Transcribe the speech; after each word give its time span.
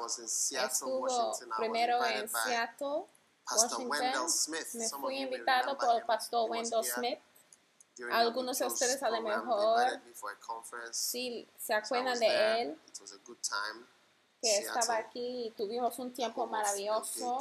Was 0.00 0.18
in 0.18 0.28
Seattle, 0.28 0.68
Estuvo 0.72 0.98
Washington. 1.00 1.50
Primero 1.56 2.04
en 2.04 2.28
Seattle, 2.28 3.06
Pastor 3.44 3.86
Washington. 3.86 3.88
Wendell 3.88 4.28
Smith. 4.28 4.74
Me 4.74 4.88
fui 4.88 5.16
invitado 5.18 5.76
por 5.76 5.96
el 5.96 6.04
pastor 6.04 6.50
Wendell 6.50 6.84
Smith. 6.84 7.18
Algunos 8.12 8.58
de 8.58 8.66
ustedes 8.66 9.02
a 9.02 9.10
lo 9.10 9.20
mejor. 9.20 10.00
Sí, 10.92 11.46
se 11.58 11.66
So 11.66 11.74
acuerdan 11.74 12.12
was 12.12 12.20
de 12.20 12.62
él, 12.62 12.78
It 12.88 13.00
was 13.00 13.12
a 13.12 13.18
good 13.26 13.36
time. 13.42 13.84
que 14.40 14.48
Seattle, 14.48 14.80
estaba 14.80 14.98
aquí 14.98 15.46
y 15.46 15.50
tuvimos 15.50 15.98
un 15.98 16.12
tiempo 16.14 16.46
maravilloso 16.46 17.38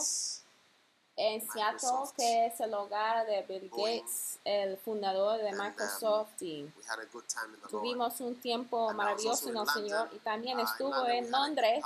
en 1.15 1.41
Seattle, 1.41 1.73
Microsoft. 1.73 2.15
que 2.17 2.45
es 2.47 2.59
el 2.59 2.73
hogar 2.73 3.25
de 3.25 3.41
Bill. 3.43 3.69
Gates, 3.69 4.39
el 4.43 4.77
fundador 4.77 5.37
de 5.41 5.51
um, 5.51 5.57
Microsoft. 5.57 6.41
Y 6.41 6.63
We 6.63 6.83
had 6.89 6.99
a 6.99 7.05
good 7.11 7.23
time 7.27 7.53
in 7.53 7.61
the 7.61 7.61
Lord. 7.61 7.71
tuvimos 7.71 8.19
un 8.21 8.35
tiempo 8.41 8.91
maravilloso 8.93 9.49
en 9.49 9.57
el 9.57 9.67
Señor. 9.69 10.09
Y 10.13 10.19
también 10.19 10.59
in 10.59 10.65
estuvo 10.65 11.05
en 11.07 11.29
Londres. 11.31 11.83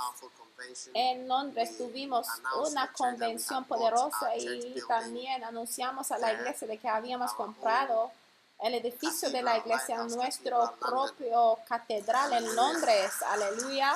En 0.94 1.26
Londres 1.28 1.76
tuvimos 1.76 2.26
una 2.68 2.92
convención 2.92 3.64
poderosa 3.64 4.36
y 4.36 4.80
también 4.86 5.42
anunciamos 5.44 6.10
a 6.12 6.18
la 6.18 6.32
iglesia 6.32 6.68
de 6.68 6.78
que 6.78 6.88
habíamos 6.88 7.32
comprado 7.34 8.12
el 8.60 8.74
edificio 8.74 9.30
de 9.30 9.42
la 9.42 9.58
iglesia, 9.58 10.02
nuestro 10.04 10.74
propio 10.78 11.58
catedral 11.68 12.32
en. 12.32 12.54
Londres. 12.54 13.22
Aleluya. 13.26 13.94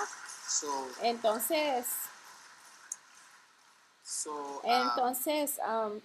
Entonces, 1.02 1.86
entonces 4.62 5.58
um, 5.58 6.00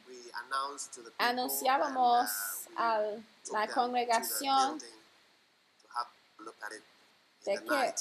anunciábamos 1.18 2.30
a 2.76 3.02
la 3.52 3.68
congregación 3.68 4.80
de 7.46 7.64
que 7.64 7.96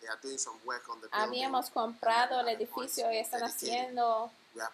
building. 0.00 1.08
habíamos 1.12 1.70
comprado 1.70 2.40
el 2.40 2.48
edificio 2.48 3.10
y 3.12 3.18
están 3.18 3.42
haciendo 3.42 4.30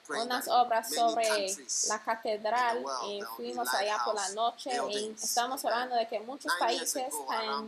unas 0.09 0.49
obras 0.49 0.89
sobre 0.95 1.55
la 1.89 2.03
catedral 2.03 2.85
y 3.07 3.21
fuimos 3.37 3.73
allá 3.75 3.99
por 4.05 4.15
la 4.15 4.29
noche 4.31 4.71
y 4.91 5.15
estamos 5.21 5.65
hablando 5.65 5.97
de 5.97 6.09
que 6.09 6.21
muchos 6.21 6.53
países 6.59 7.13
tendrán 7.29 7.67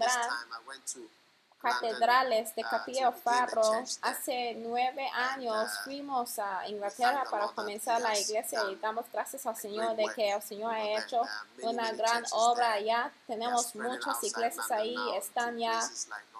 catedrales 1.60 2.54
de 2.54 2.62
Capilla 2.62 3.10
there. 3.10 3.98
Hace 4.02 4.54
nueve 4.58 5.08
años 5.12 5.68
fuimos 5.84 6.38
a 6.38 6.68
Inglaterra 6.68 7.24
para 7.30 7.48
comenzar 7.48 8.00
la 8.00 8.16
iglesia 8.18 8.62
y 8.70 8.76
damos 8.76 9.06
gracias 9.12 9.44
al 9.44 9.56
Señor 9.56 9.96
de 9.96 10.06
que 10.14 10.30
el 10.32 10.42
Señor 10.42 10.72
ha 10.72 10.82
hecho 10.84 11.22
una 11.62 11.90
gran 11.92 12.24
obra 12.32 12.72
allá. 12.74 13.10
Tenemos 13.26 13.74
muchas 13.74 14.22
iglesias 14.22 14.70
ahí, 14.70 14.94
están 15.16 15.58
ya 15.58 15.80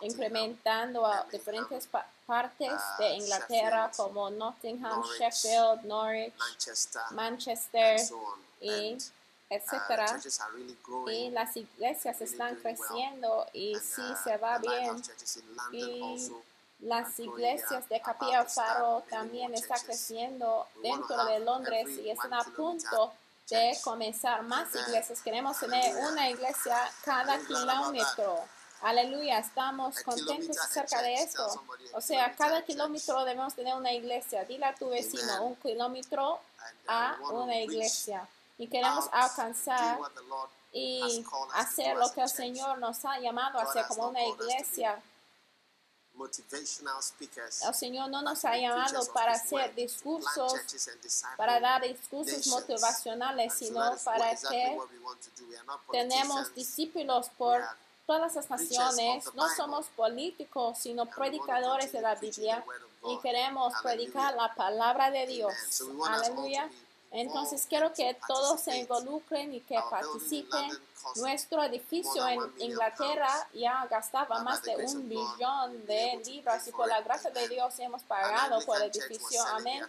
incrementando 0.01 1.05
diferentes 1.33 1.87
pa- 1.87 2.07
partes 2.27 2.73
de 2.99 3.09
Inglaterra 3.15 3.91
como 3.97 4.31
Nottingham, 4.31 5.03
Sheffield, 5.19 5.85
Norwich, 5.85 6.35
Manchester, 7.11 7.99
y 8.61 8.99
etcétera. 9.51 10.21
really 10.53 10.77
Y 11.27 11.31
las 11.31 11.57
iglesias 11.57 12.21
están 12.21 12.57
creciendo 12.57 13.47
y 13.53 13.75
sí 13.77 14.03
uh, 14.03 14.17
se 14.23 14.37
va 14.37 14.59
the 14.61 14.69
bien. 14.69 15.03
Y 15.73 16.33
Las 16.81 17.19
iglesias 17.19 17.89
de 17.89 18.01
Capilla 18.01 18.45
Faro 18.45 19.03
también 19.11 19.51
more 19.51 19.61
está 19.61 19.75
churches. 19.75 19.87
creciendo 19.87 20.67
dentro 20.83 21.25
de 21.25 21.41
Londres 21.41 21.89
y 21.99 22.11
están 22.11 22.35
a 22.35 22.45
punto 22.45 23.13
de 23.51 23.77
comenzar 23.83 24.43
más 24.43 24.69
iglesias. 24.75 25.21
Queremos 25.23 25.59
tener 25.59 25.97
una 25.97 26.31
iglesia 26.31 26.77
cada 27.05 27.39
kilómetro. 27.39 28.45
Aleluya, 28.83 29.41
estamos 29.41 30.01
contentos 30.05 30.57
acerca 30.57 31.03
de 31.03 31.15
esto. 31.15 31.65
O 31.95 32.01
sea, 32.01 32.33
cada 32.37 32.63
kilómetro 32.63 33.25
debemos 33.25 33.55
tener 33.55 33.75
una 33.75 33.93
iglesia. 33.93 34.45
Dile 34.45 34.67
a 34.67 34.75
tu 34.75 34.89
vecino, 34.89 35.47
un 35.47 35.57
kilómetro 35.57 36.35
uh, 36.35 36.41
a 36.87 37.17
to 37.19 37.43
una 37.43 37.57
iglesia. 37.59 38.29
Y 38.59 38.67
queremos 38.69 39.09
alcanzar 39.13 39.99
y 40.73 41.25
hacer 41.55 41.97
lo 41.97 42.13
que 42.13 42.23
el. 42.23 42.29
Señor 42.29 42.79
nos 42.79 43.05
ha 43.05 43.19
llamado 43.19 43.59
a 43.59 43.63
hacer 43.63 43.87
como 43.87 44.09
una 44.09 44.25
iglesia. 44.25 45.01
El 47.65 47.75
Señor 47.75 48.11
no 48.11 48.23
nos 48.23 48.45
ha 48.45 48.57
llamado 48.57 49.07
para 49.13 49.33
hacer 49.33 49.73
discursos, 49.77 50.53
para 51.37 51.61
dar 51.61 51.83
discursos 51.83 52.47
motivacionales, 52.49 53.55
sino 53.55 53.97
para 54.05 54.35
que 54.35 54.79
tenemos 55.93 56.53
discípulos 56.55 57.31
por 57.39 57.63
todas 58.07 58.35
las 58.35 58.51
naciones. 58.51 59.33
No 59.35 59.49
somos 59.55 59.87
políticos, 59.87 60.79
sino 60.79 61.07
predicadores 61.07 61.93
de 61.93 62.01
la 62.01 62.17
Biblia 62.17 62.65
y 63.05 63.19
queremos 63.21 63.73
predicar 63.83 64.35
la 64.35 64.53
palabra 64.55 65.13
de. 65.13 65.27
Dios. 65.27 65.55
Aleluya. 66.09 66.69
Entonces 67.11 67.67
quiero 67.69 67.93
que 67.93 68.15
to 68.15 68.27
todos 68.29 68.61
se 68.61 68.79
involucren 68.79 69.55
y 69.55 69.61
que 69.61 69.79
participen. 69.91 70.71
Nuestro 71.17 71.63
edificio 71.63 72.27
en 72.29 72.41
Inglaterra 72.59 73.49
ya 73.55 73.87
gastaba 73.87 74.43
más 74.43 74.63
de 74.63 74.77
un 74.77 75.09
billón 75.09 75.87
de 75.87 76.21
libras 76.27 76.67
y 76.69 76.73
por 76.73 76.89
la 76.89 77.01
gracia 77.01 77.31
de. 77.31 77.49
Dios 77.49 77.79
hemos 77.79 78.03
pagado 78.03 78.61
por 78.67 78.77
el 78.77 78.91
edificio. 78.91 79.43
Amén. 79.47 79.85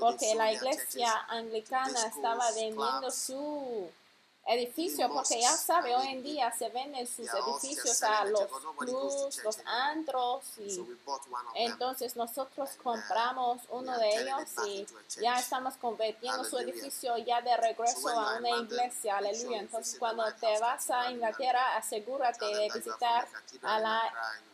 Porque 0.00 0.34
la 0.34 0.52
iglesia 0.52 1.26
anglicana 1.28 2.06
estaba 2.06 2.50
vendiendo 2.52 3.10
su 3.10 3.88
edificio 4.46 5.08
porque 5.08 5.40
ya 5.40 5.52
sabe, 5.52 5.94
hoy 5.96 6.08
en 6.08 6.22
día 6.22 6.52
se 6.52 6.68
venden 6.68 7.06
sus 7.06 7.26
edificios 7.32 8.02
a 8.02 8.26
los 8.26 8.46
clubs, 8.78 9.42
los 9.42 9.58
antros 9.66 10.44
y 10.58 10.84
entonces 11.54 12.14
nosotros 12.14 12.70
compramos 12.82 13.62
uno 13.70 13.96
de 13.98 14.22
ellos 14.22 14.42
y 14.66 14.86
ya 15.20 15.38
estamos 15.38 15.74
convirtiendo 15.74 16.44
su 16.44 16.58
edificio 16.58 17.16
ya 17.18 17.40
de 17.40 17.56
regreso 17.56 18.08
a 18.08 18.36
una 18.36 18.50
iglesia, 18.50 19.16
aleluya. 19.16 19.60
Entonces 19.60 19.98
cuando 19.98 20.24
te 20.34 20.58
vas 20.58 20.90
a 20.90 21.10
Inglaterra, 21.10 21.76
asegúrate 21.76 22.44
de 22.44 22.70
visitar 22.74 23.26
a 23.62 23.78
la 23.80 24.02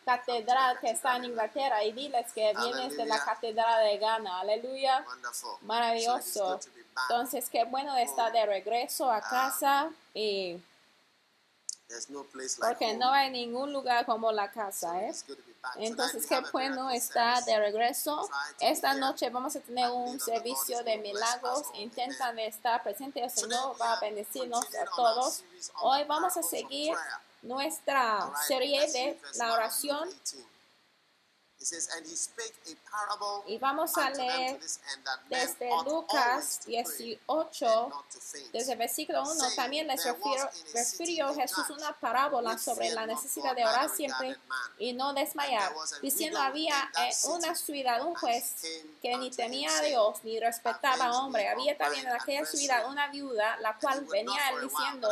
catedral 0.05 0.79
que 0.81 0.91
está 0.91 1.17
en 1.17 1.27
Inglaterra 1.27 1.83
y 1.85 1.93
diles 1.93 2.33
que 2.33 2.53
vienes 2.63 2.97
de 2.97 3.07
la 3.07 3.25
catedral 3.25 3.85
de 3.85 3.99
Ghana, 3.99 4.41
aleluya. 4.41 5.05
Maravilloso. 5.63 6.61
Entonces, 7.09 7.49
qué 7.51 7.65
bueno 7.65 7.97
estar 7.97 8.33
de 8.33 8.47
regreso 8.47 9.11
a 9.11 9.21
casa 9.21 9.91
y 10.15 10.61
porque 12.61 12.95
no 12.95 13.11
hay 13.11 13.31
ningún 13.31 13.73
lugar 13.73 14.07
como 14.07 14.31
la 14.31 14.51
casa, 14.51 15.01
¿eh? 15.03 15.13
Entonces, 15.77 16.27
qué 16.27 16.41
bueno 16.53 16.89
estar 16.91 17.45
de 17.45 17.59
regreso. 17.59 18.29
Esta 18.61 18.95
noche 18.95 19.29
vamos 19.29 19.57
a 19.57 19.61
tener 19.61 19.91
un 19.91 20.21
servicio 20.21 20.83
de 20.85 20.99
milagros. 20.99 21.67
Intentan 21.75 22.39
estar 22.39 22.83
presentes. 22.83 23.23
El 23.23 23.31
Señor 23.31 23.77
va 23.81 23.95
a 23.95 24.01
bendecirnos 24.01 24.65
a 24.75 24.85
todos. 24.95 25.43
Hoy 25.83 26.05
vamos 26.05 26.37
a 26.37 26.43
seguir 26.43 26.97
nuestra 27.43 28.31
serie 28.47 28.81
de 28.93 29.21
la 29.35 29.47
1 29.47 29.53
of 29.53 29.59
oración. 29.59 30.11
Y 33.47 33.59
vamos 33.59 33.95
a 33.99 34.09
leer 34.11 34.59
desde 35.29 35.69
Lucas 35.85 36.61
always 36.67 36.89
to 36.89 36.95
pray 36.97 37.19
18, 37.29 37.73
and 37.73 37.91
not 37.91 38.11
to 38.11 38.19
faint. 38.19 38.53
desde 38.53 38.73
el 38.73 38.79
versículo 38.79 39.23
1, 39.23 39.35
Saying, 39.35 39.57
también 39.57 39.87
les 39.87 40.03
refirió, 40.73 41.35
Jesús 41.35 41.69
una 41.69 41.93
parábola 42.01 42.57
sobre 42.57 42.91
la 42.91 43.05
necesidad 43.05 43.55
de 43.55 43.65
orar 43.67 43.91
siempre 43.91 44.37
y 44.79 44.95
no 44.95 45.13
desmayar, 45.13 45.71
diciendo 46.01 46.41
había 46.41 46.91
en 46.97 47.13
city, 47.13 47.33
una 47.35 47.55
ciudad 47.55 48.07
un 48.07 48.15
juez 48.15 48.55
que 49.03 49.17
ni 49.19 49.31
temía 49.31 49.77
a 49.77 49.83
Dios 49.83 50.19
ni 50.25 50.41
respetaba 50.41 51.07
a 51.07 51.19
hombre. 51.19 51.47
Había 51.49 51.77
también 51.77 52.07
en 52.07 52.13
aquella 52.15 52.47
ciudad 52.47 52.89
una 52.89 53.09
viuda, 53.09 53.59
la 53.59 53.77
cual 53.77 54.07
venía 54.07 54.51
él 54.51 54.63
diciendo, 54.63 55.09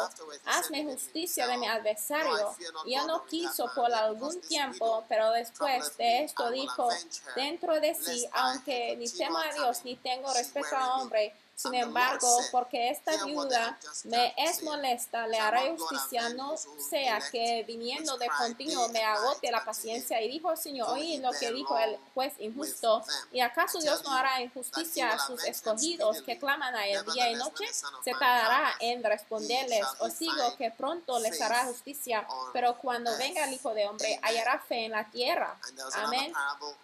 hazme 0.47 0.85
justicia 0.85 1.47
de 1.47 1.59
mi 1.59 1.67
adversario. 1.67 2.55
Y 2.87 2.95
él 2.95 3.07
no 3.07 3.27
quiso 3.27 3.71
por 3.75 3.93
algún 3.93 4.41
tiempo, 4.41 5.05
pero 5.09 5.31
después 5.33 5.95
de 5.99 6.25
esto 6.25 6.38
Dijo, 6.51 6.89
dentro 7.35 7.81
de 7.81 7.95
sí, 7.95 8.27
aunque 8.33 8.97
ni 8.97 9.09
temo 9.09 9.39
a 9.39 9.53
Dios 9.53 9.85
ni 9.85 9.97
tengo 9.97 10.33
respeto 10.33 10.77
a 10.77 10.97
hombre, 10.97 11.35
sin 11.59 11.75
embargo, 11.75 12.29
porque 12.53 12.91
esta 12.91 13.25
viuda 13.25 13.77
me 14.05 14.33
es 14.37 14.63
molesta, 14.63 15.27
le 15.27 15.39
God 15.39 15.77
justicia, 15.77 16.29
no 16.29 16.55
sea 16.57 17.19
que 17.33 17.65
viniendo 17.67 18.17
de 18.17 18.29
continuo 18.29 18.89
me 18.91 19.03
agote 19.03 19.51
la 19.51 19.65
paciencia. 19.65 20.23
Y 20.23 20.29
dijo 20.29 20.53
el 20.53 20.57
Señor, 20.57 20.89
oí 20.91 21.19
lo 21.19 21.33
que 21.33 21.51
dijo 21.51 21.77
el 21.77 21.99
juez 22.15 22.33
injusto. 22.39 23.03
¿Y 23.33 23.41
acaso 23.41 23.81
Dios 23.81 24.05
no 24.05 24.13
hará 24.13 24.41
injusticia 24.41 25.11
a 25.11 25.19
sus 25.19 25.43
escogidos 25.43 26.23
que 26.23 26.39
claman 26.39 26.77
a 26.77 26.87
él 26.87 27.05
día 27.13 27.29
y 27.29 27.35
noche? 27.35 27.65
Se 28.05 28.13
tardará 28.13 28.77
en 28.79 29.03
responderles. 29.03 29.85
Os 29.99 30.17
digo 30.17 30.57
que 30.57 30.71
pronto 30.71 31.19
les 31.19 31.41
hará 31.41 31.65
justicia, 31.65 32.25
pero 32.53 32.79
cuando 32.79 33.17
venga 33.19 33.43
el 33.45 33.53
Hijo 33.53 33.75
de 33.75 33.89
Hombre 33.89 34.21
hallará 34.23 34.61
fe 34.61 34.85
en 34.85 34.93
la 34.93 35.11
tierra. 35.11 35.59
Amén. 35.95 36.33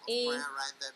Y 0.05 0.29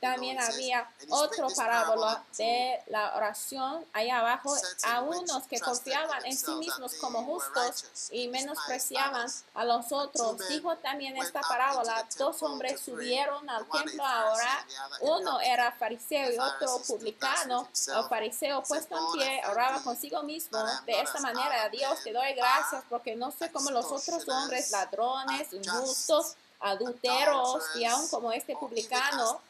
también 0.01 0.37
había 0.37 0.79
"And 0.79 0.89
he 0.89 1.05
spake 1.05 1.13
otra 1.13 1.47
parábola 1.55 2.23
de 2.37 2.81
la 2.87 3.15
oración 3.15 3.68
allá 3.93 4.19
abajo 4.19 4.55
certain 4.55 4.91
a 4.91 5.01
unos 5.01 5.43
que 5.47 5.59
confiaban 5.59 6.25
en 6.25 6.37
sí 6.37 6.51
mismos 6.55 6.95
como 6.95 7.23
justos 7.25 8.09
y 8.11 8.27
menospreciaban 8.27 9.27
a 9.53 9.65
los 9.65 9.91
otros. 9.91 10.37
Dijo 10.49 10.75
también 10.77 11.17
esta 11.17 11.41
parábola, 11.41 12.07
dos 12.17 12.41
hombres 12.43 12.81
subieron 12.81 13.49
al 13.49 13.67
templo 13.69 14.03
a 14.05 14.25
Pharisee 14.25 14.33
orar. 14.33 14.59
and 14.59 14.69
the 14.69 14.75
other 14.79 14.99
a 14.99 15.17
Uno 15.19 15.39
era 15.41 15.71
fariseo 15.71 16.31
y 16.31 16.37
otro 16.37 16.79
publicano. 16.87 17.67
El 17.87 18.03
fariseo 18.05 18.63
puesto 18.63 18.95
en 18.95 19.03
"Lord, 19.03 19.15
I 19.15 19.19
pie 19.19 19.41
oraba 19.49 19.83
consigo 19.83 20.23
mismo. 20.23 20.63
De 20.85 21.01
esta 21.01 21.19
manera, 21.19 21.69
Dios, 21.69 22.03
te 22.03 22.11
doy 22.13 22.33
gracias 22.33 22.73
are, 22.73 22.85
porque 22.89 23.15
no 23.15 23.31
soy 23.31 23.49
como 23.49 23.71
los 23.71 23.85
otros 23.85 24.27
hombres, 24.27 24.71
ladrones, 24.71 25.53
injustos, 25.53 26.35
adulteros 26.59 27.63
y 27.75 27.85
adulterers, 27.85 28.07
como 28.09 28.31
este 28.31 28.55
publicano. 28.55 29.41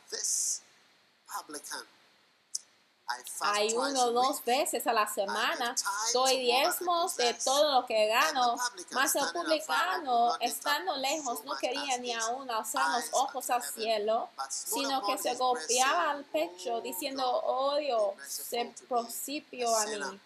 Hay 3.41 3.73
uno 3.73 4.03
o 4.05 4.11
dos 4.11 4.43
veces 4.45 4.85
a 4.85 4.93
la 4.93 5.07
semana, 5.07 5.75
doy 6.13 6.37
diezmos 6.37 7.15
de 7.17 7.33
todo 7.33 7.81
lo 7.81 7.85
que 7.87 8.07
gano, 8.07 8.55
mas 8.91 9.15
el 9.15 9.25
publicano, 9.31 10.37
estando 10.39 10.95
lejos, 10.97 11.43
no 11.43 11.55
quería 11.57 11.97
ni 11.97 12.13
aún 12.13 12.49
alzar 12.51 12.87
los 12.95 13.05
ojos 13.13 13.49
al 13.49 13.63
cielo, 13.63 14.29
sino 14.49 15.01
que 15.05 15.17
se 15.17 15.33
golpeaba 15.35 16.11
al 16.11 16.23
pecho, 16.25 16.75
"O 16.75 16.81
diciendo, 16.81 17.23
oh 17.43 17.79
merciful 18.15 18.15
to 18.49 18.55
me, 18.55 18.73
propicio 18.87 19.75
a 19.75 19.81
a 19.81 19.85
sinner." 19.85 20.11
mí, 20.11 20.19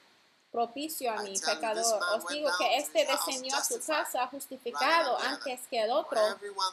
propicio 0.54 1.12
a 1.12 1.16
I 1.16 1.32
mí, 1.32 1.40
tell 1.40 1.56
you, 1.56 1.74
this 1.74 1.92
pecador. 1.92 2.04
Os 2.16 2.28
digo 2.28 2.50
que 2.60 2.78
este 2.78 3.06
descendió 3.06 3.58
a 3.58 3.64
su 3.64 3.82
casa 3.82 4.28
justificado 4.28 5.20
antes 5.20 5.62
que 5.68 5.82
el 5.82 5.92
otro, 5.92 6.22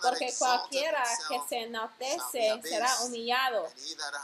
porque 0.03 0.32
cualquiera 0.38 1.03
que 1.29 1.41
se 1.49 1.62
enaltece 1.62 2.61
será 2.62 3.00
humillado, 3.00 3.67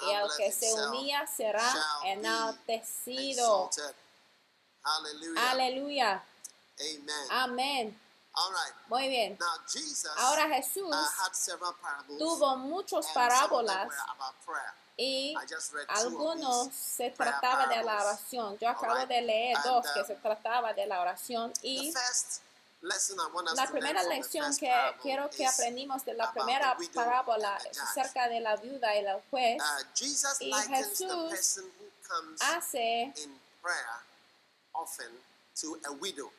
y 0.07 0.11
el 0.13 0.29
que 0.37 0.53
se 0.53 0.73
humilla 0.75 1.27
será 1.27 1.73
enaltecido. 2.05 3.71
Aleluya. 5.37 6.23
Amen. 6.79 7.27
Amén. 7.31 8.01
Muy 8.89 9.09
bien. 9.09 9.39
Ahora 10.19 10.49
Jesús 10.49 10.95
uh, 10.95 11.75
parables. 11.81 12.19
tuvo 12.19 12.57
them 12.57 13.07
parábolas. 13.15 13.89
Y 14.97 15.35
algunos 15.89 16.73
se 16.75 17.11
trataba 17.11 17.67
de 17.67 17.83
la 17.83 18.03
oración. 18.03 18.59
Yo 18.59 18.69
acabo 18.69 19.07
de 19.07 19.21
leer 19.21 19.57
And, 19.57 19.67
dos 19.67 19.87
que 19.93 20.01
um, 20.01 20.07
se 20.07 20.15
trataba 20.17 20.73
de 20.73 20.87
la 20.87 21.01
oración 21.01 21.53
y 21.63 21.93
la 22.81 23.67
primera 23.71 24.03
lección 24.05 24.57
que 24.57 24.73
quiero 25.03 25.29
que 25.31 25.47
aprendimos 25.47 26.05
de 26.05 26.15
la 26.15 26.33
primera 26.33 26.77
parábola 26.95 27.59
acerca 27.83 28.29
de 28.29 28.41
la 28.41 28.57
viuda 28.57 28.95
y 28.95 28.99
el 28.99 29.23
juez 29.31 29.61
uh, 29.61 29.85
Jesus 29.95 30.41
Y 30.41 30.53
Jesús 30.53 31.61
hace 32.41 33.13
in 33.17 33.41
prayer 33.61 34.01
often 34.73 35.11
to 35.61 35.79
a 35.87 35.93
widow. 35.93 36.31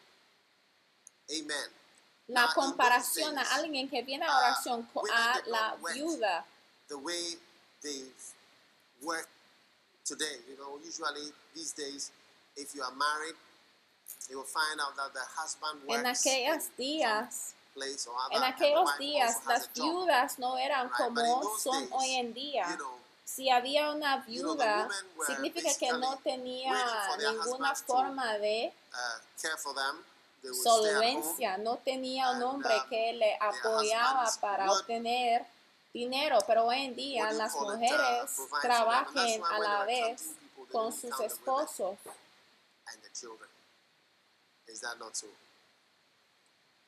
Amen. 1.30 1.70
la 2.28 2.54
comparación 2.54 3.38
a 3.38 3.42
alguien 3.56 3.90
que 3.90 4.02
viene 4.02 4.26
a 4.26 4.34
uh, 4.34 4.38
oración 4.38 4.90
a 5.12 5.42
la 5.48 5.76
viuda. 5.94 6.46
the 6.88 6.96
way 6.96 7.38
they 7.82 8.06
work 9.04 9.28
today. 10.06 10.40
You 10.50 10.58
know, 10.58 10.80
usually 10.84 11.32
these 11.56 11.74
days, 11.74 12.12
if 12.56 12.74
you 12.76 12.82
are 12.82 12.96
married, 12.96 13.36
you 14.30 14.38
will 14.38 14.50
find 14.50 14.80
out 14.80 14.96
that 14.96 15.14
the 15.14 15.26
husband 15.36 15.82
works 15.88 16.00
En 16.00 16.06
aquellos 16.06 16.70
días, 16.78 17.54
place 17.74 18.08
or 18.08 18.16
other, 18.16 18.38
en 18.38 18.44
aquellos 18.44 18.98
días 18.98 19.36
las 19.48 19.70
viudas 19.74 20.40
no 20.40 20.58
eran 20.58 20.88
right? 20.88 20.98
Como 20.98 21.58
son 21.58 21.82
days, 21.82 21.92
hoy 21.94 22.16
en 22.16 22.34
día. 22.34 22.68
You 22.72 22.78
know, 22.78 22.98
Si 23.26 23.50
había 23.50 23.92
una 23.92 24.24
You 24.26 24.42
know, 24.42 24.56
the 24.56 24.64
viuda, 24.64 24.90
significa 25.26 25.70
que 25.78 25.92
no 25.92 26.18
tenía 26.24 26.72
ninguna 27.18 27.74
to 27.74 27.84
forma 27.84 28.38
de 28.38 28.74
uh, 28.94 29.74
them. 29.74 30.04
Home. 30.44 30.64
solvencia, 30.64 31.58
no 31.58 31.78
tenía 31.78 32.30
un 32.30 32.38
and, 32.38 32.44
hombre 32.44 32.76
um, 32.78 32.90
que 32.90 33.14
le 33.14 33.38
apoyaba 33.40 34.32
para 34.40 34.72
obtener 34.72 35.46
dinero, 35.98 36.38
pero 36.46 36.66
hoy 36.66 36.86
en 36.86 36.96
día 36.96 37.32
las 37.32 37.54
mujeres 37.56 38.32
trabajen 38.62 39.44
a 39.44 39.60
la 39.60 39.86
vez 39.86 40.32
con 40.72 40.94
sus 40.94 41.20
esposos. 41.20 41.98
and 42.94 43.02
the 43.04 43.10
children. 43.14 43.50
Is 44.68 44.82
that 44.82 45.00
not 45.00 45.16
so? 45.16 45.28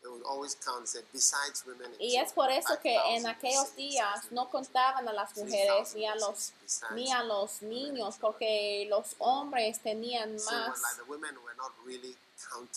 They 0.02 0.10
would 0.10 0.24
always 0.24 0.56
count, 0.56 0.88
say, 0.88 1.02
besides 1.12 1.66
women 1.68 1.88
and 1.92 2.00
Y 2.00 2.16
es 2.16 2.32
por 2.32 2.50
eso 2.50 2.80
que 2.82 2.96
5,000 2.96 3.18
en 3.18 3.28
aquellos 3.28 3.76
días 3.76 4.32
no 4.32 4.50
contaban 4.50 5.06
a 5.10 5.14
las 5.14 5.36
mujeres 5.36 5.92
3,000 5.92 5.96
ni 5.96 6.08
a 6.08 6.16
los 6.16 6.54
ni 6.96 7.12
a 7.12 7.24
los 7.24 7.62
niños, 7.62 8.16
porque 8.20 8.88
los 8.90 9.16
hombres 9.20 9.80
tenían 9.80 10.36
más 10.36 10.82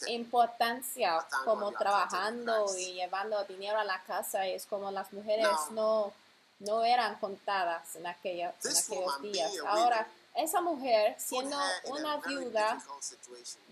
importancia 0.08 1.25
como 1.44 1.70
trabajando 1.70 2.67
y 2.76 2.94
llevando 2.94 3.44
dinero 3.44 3.79
a 3.79 3.84
la 3.84 4.02
casa 4.02 4.44
es 4.49 4.67
como 4.67 4.90
las 4.90 5.12
mujeres 5.12 5.46
no 5.70 6.12
no 6.66 6.84
eran 6.84 7.16
contadas 7.18 7.96
en, 7.96 8.06
aquella, 8.06 8.54
en 8.64 8.76
aquellos 8.76 9.22
días. 9.22 9.52
Ahora, 9.66 10.08
esa 10.34 10.60
mujer, 10.60 11.14
siendo 11.19 11.58
una 11.86 12.16
viuda, 12.19 12.82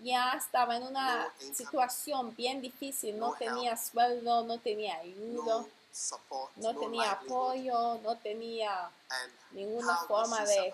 ya 0.03 0.33
estaba 0.33 0.77
en 0.77 0.83
una 0.83 1.33
situación 1.55 2.35
bien 2.37 2.61
difícil, 2.61 3.19
no 3.19 3.35
tenía 3.35 3.77
sueldo, 3.77 4.45
no 4.45 4.59
tenía 4.59 4.99
ayuda, 4.99 5.65
No 6.57 6.79
tenía 6.79 7.13
apoyo, 7.13 7.99
no 8.03 8.17
tenía 8.17 8.91
ninguna 9.53 9.97
forma 10.07 10.45
de 10.45 10.73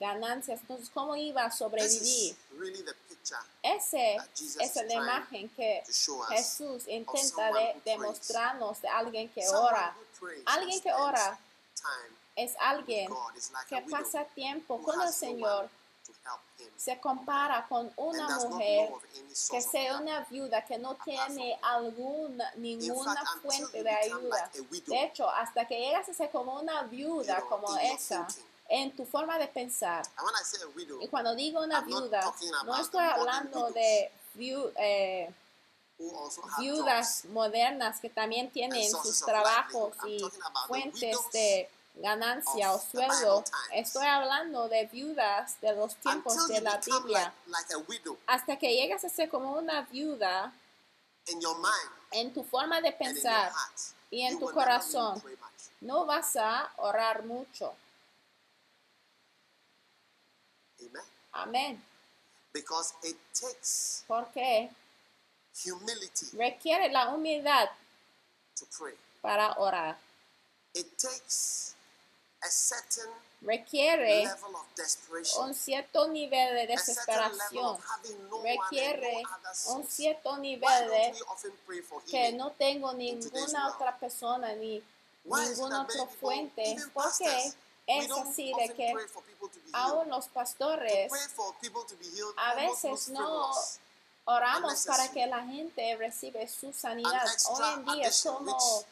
ganancias. 0.00 0.60
Entonces, 0.60 0.90
¿cómo 0.92 1.14
iba 1.16 1.44
a 1.44 1.50
sobrevivir? 1.50 2.32
is 2.32 2.36
really 2.56 2.82
the 2.82 2.94
picture 3.08 3.38
Ese 3.62 4.16
es 4.60 4.76
la 4.76 4.94
imagen 4.94 5.48
que. 5.50 5.82
Jesús 6.30 6.88
intenta 6.88 7.52
de 7.52 7.80
demostrarnos 7.84 8.82
de 8.82 8.88
alguien 8.88 9.28
que 9.28 9.48
ora. 9.48 9.94
Alguien 10.46 10.80
que 10.80 10.92
ora 10.92 11.38
es 12.36 12.54
alguien 12.60 13.08
que 13.68 13.76
pasa 13.90 14.24
tiempo 14.34 14.82
con 14.82 14.94
el 14.94 15.12
Señor. 15.12 15.68
Se 16.76 16.98
compara 17.00 17.66
con 17.68 17.92
una 17.96 18.26
mujer 18.48 18.90
que 19.50 19.60
sea 19.60 19.98
una 19.98 20.20
viuda 20.30 20.64
que 20.64 20.78
no 20.78 20.94
tiene 21.04 21.58
alguna, 21.62 22.50
In 22.54 22.62
ninguna 22.80 23.14
fuente 23.42 23.82
de 23.82 23.90
ayuda. 24.14 24.50
De 24.90 25.04
hecho, 25.04 25.28
hasta 25.30 25.66
que 25.66 25.78
llegas 25.78 26.08
a 26.08 26.14
ser 26.14 26.30
como 26.30 26.54
una 26.60 26.82
viuda 26.84 27.36
como 27.48 27.68
esa, 27.94 28.26
en 28.68 28.94
tu 28.96 29.04
forma 29.04 29.38
de 29.38 29.48
pensar. 29.48 30.02
Y 31.02 31.08
cuando 31.08 31.34
digo 31.34 31.60
una 31.62 31.80
viuda, 31.82 32.20
no 32.64 32.72
estoy 32.82 33.04
hablando 33.20 33.70
de 33.74 34.12
viu- 34.36 34.72
eh, 34.76 35.30
viudas 36.58 37.24
modernas 37.26 38.00
que 38.00 38.08
también 38.08 38.50
tienen 38.50 38.90
sus 38.90 39.20
trabajos 39.20 39.94
y 40.06 40.20
fuentes 40.66 41.18
de 41.32 41.68
ganancia 41.96 42.72
o 42.72 42.80
sueldo. 42.80 43.44
Estoy 43.72 44.06
hablando 44.06 44.68
de 44.68 44.86
viudas 44.86 45.60
de 45.60 45.74
los 45.74 45.96
tiempos 45.96 46.48
de 46.48 46.60
la 46.60 46.78
Biblia. 46.78 47.32
like, 47.46 47.72
like 47.72 47.74
a 47.74 47.78
widow 47.88 48.18
Hasta 48.26 48.56
que 48.56 48.72
llegas 48.72 49.04
a 49.04 49.08
ser 49.08 49.28
como 49.28 49.52
una 49.52 49.82
viuda 49.82 50.52
en 52.12 52.32
tu 52.32 52.44
forma 52.44 52.80
de 52.80 52.92
pensar 52.92 53.52
y 54.10 54.22
en 54.22 54.38
tu 54.38 54.50
corazón. 54.50 55.22
no 55.80 56.06
vas 56.06 56.36
a 56.36 56.72
orar 56.76 57.24
mucho. 57.24 57.74
Amen. 60.80 61.02
Amén. 61.32 61.84
Because 62.52 62.94
it 63.02 63.16
takes 63.34 64.04
Porque 64.06 64.70
humility 65.64 66.26
requiere 66.36 66.88
la 66.90 67.08
humildad 67.14 67.68
to 68.58 68.66
pray. 68.78 68.94
para 69.20 69.54
orar. 69.58 69.96
It 70.74 70.86
takes 70.96 71.74
a 72.42 72.48
certain 72.50 73.10
Requiere 73.40 74.24
level 74.24 74.56
of 74.56 74.66
desperation. 74.76 75.44
un 75.44 75.54
cierto 75.54 76.08
nivel 76.08 76.66
de 76.66 76.74
a 76.74 76.78
certain 76.78 77.16
level 77.16 77.36
desesperación. 77.36 77.78
no 78.30 78.42
Requiere 78.42 79.22
no 79.22 79.74
un 79.74 79.86
cierto 79.86 80.36
nivel 80.38 80.90
de 80.90 81.14
que 82.10 82.32
no 82.32 82.50
tengo 82.52 82.92
ninguna 82.94 83.68
otra 83.68 83.96
persona 83.98 84.54
ni 84.54 84.82
ninguna 85.24 85.82
otra 85.82 86.06
fuente. 86.06 86.76
Porque 86.92 87.52
es 87.86 88.10
así 88.10 88.52
de 88.54 88.74
que 88.74 88.94
aún 89.72 90.08
los 90.08 90.26
To 90.26 90.32
pastores 90.34 91.12
a 92.36 92.54
veces 92.54 93.08
no. 93.08 93.52
Oramos 94.28 94.84
para 94.84 95.08
que 95.10 95.26
la 95.26 95.42
gente 95.44 95.96
recibe 95.96 96.46
su 96.48 96.72
sanidad. 96.72 97.24
Hoy 97.50 97.64
en 97.74 97.84
día 97.86 98.10
como 98.24 98.84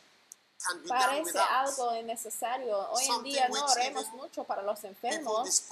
parece 0.89 1.39
algo 1.39 1.95
innecessario. 1.95 2.91
Hoy 2.91 3.05
en 3.05 3.23
día 3.23 3.49
no 3.49 3.65
oremos 3.67 4.09
mucho 4.13 4.45
para 4.45 4.63
los 4.63 4.83
enfermos. 4.85 5.65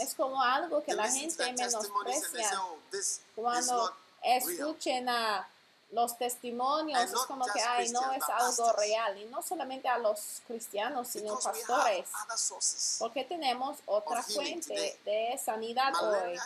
Es 0.00 0.14
como 0.14 0.40
algo 0.40 0.82
que 0.82 0.94
la 0.94 1.10
gente 1.10 1.52
menosprecia. 1.52 2.62
oh, 2.62 2.78
Cuando 3.34 3.92
escuchen 4.22 5.08
a 5.08 5.48
los 5.90 6.16
testimonios, 6.18 7.00
es 7.00 7.12
como 7.26 7.46
que, 7.46 7.60
ay, 7.60 7.90
no 7.90 8.12
es 8.12 8.22
algo 8.28 8.72
real. 8.72 9.18
Y 9.18 9.24
no 9.24 9.42
solamente 9.42 9.88
a 9.88 9.98
los 9.98 10.42
cristianos, 10.46 11.08
sino 11.08 11.38
pastores. 11.40 12.08
Porque 12.98 13.24
tenemos 13.24 13.78
otra 13.86 14.22
fuente 14.22 15.00
de 15.04 15.40
sanidad 15.44 15.92
hoy. 16.00 16.38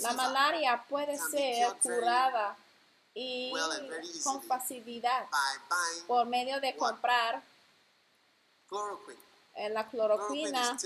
La 0.00 0.12
malaria 0.12 0.84
puede 0.88 1.18
ser 1.18 1.76
curada 1.82 2.56
y 3.14 3.52
con 4.24 4.42
facilidad 4.42 5.26
por 6.06 6.26
medio 6.26 6.60
de 6.60 6.76
comprar 6.76 7.42
eh, 9.54 9.68
la 9.70 9.88
cloroquina. 9.88 10.76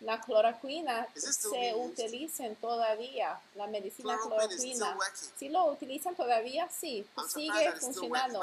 La 0.00 0.20
cloroquina 0.20 1.06
se 1.14 1.74
utiliza 1.76 2.44
todavía, 2.60 3.40
la 3.54 3.68
medicina 3.68 4.18
cloroquina. 4.20 4.98
Si 5.36 5.48
lo 5.48 5.66
utilizan 5.66 6.16
todavía, 6.16 6.68
sí, 6.68 7.06
I'm 7.16 7.28
sigue 7.28 7.72
funcionando. 7.80 8.40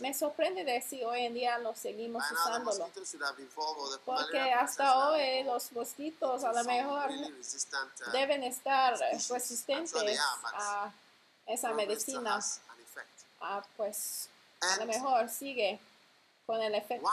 Me 0.00 0.12
sorprende 0.12 0.64
de 0.64 0.80
si 0.82 1.04
hoy 1.04 1.22
en 1.26 1.34
día 1.34 1.58
lo 1.58 1.72
seguimos 1.74 2.22
By 2.22 2.30
the 2.30 2.34
usándolo. 2.34 2.90
Porque 4.04 4.40
hasta 4.52 5.08
hoy 5.08 5.44
los 5.44 5.70
mosquitos 5.70 6.42
a 6.42 6.52
lo 6.52 6.64
mejor 6.64 7.08
really 7.08 7.30
uh, 7.30 8.10
deben 8.10 8.42
estar 8.42 8.96
species. 8.96 9.28
resistentes 9.28 9.90
sure 9.90 10.18
are, 10.18 10.18
a 10.54 10.92
esa 11.46 11.68
chloroquine 11.68 11.72
still 11.72 11.76
medicina. 11.76 12.40
Ah, 13.40 13.64
pues 13.76 14.28
a 14.60 14.78
lo 14.78 14.82
And 14.82 14.90
mejor 14.90 15.28
sigue 15.28 15.78
con 16.48 16.62
el 16.62 16.74
efecto. 16.74 17.10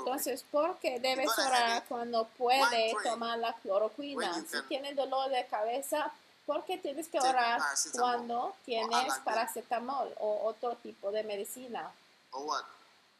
Entonces, 0.00 0.44
¿por 0.50 0.76
qué 0.78 0.98
debes 0.98 1.38
orar 1.38 1.84
cuando 1.84 2.24
puede 2.36 2.92
tomar 3.04 3.38
la 3.38 3.54
cloroquina? 3.60 4.42
Si 4.44 4.60
tienes 4.62 4.96
dolor 4.96 5.30
de 5.30 5.46
cabeza, 5.46 6.12
¿por 6.44 6.64
qué 6.64 6.78
tienes 6.78 7.06
que 7.06 7.20
orar 7.20 7.62
cuando 7.92 8.56
tienes 8.64 9.14
paracetamol 9.20 10.12
o 10.18 10.48
otro 10.48 10.74
tipo 10.78 11.12
de 11.12 11.22
medicina? 11.22 11.92
O, 12.32 12.58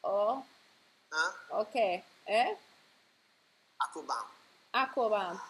Huh? 0.03 0.43
ok, 1.51 1.75
¿eh? 2.27 2.59
Acobam. 3.79 4.27
Acoban. 4.73 5.41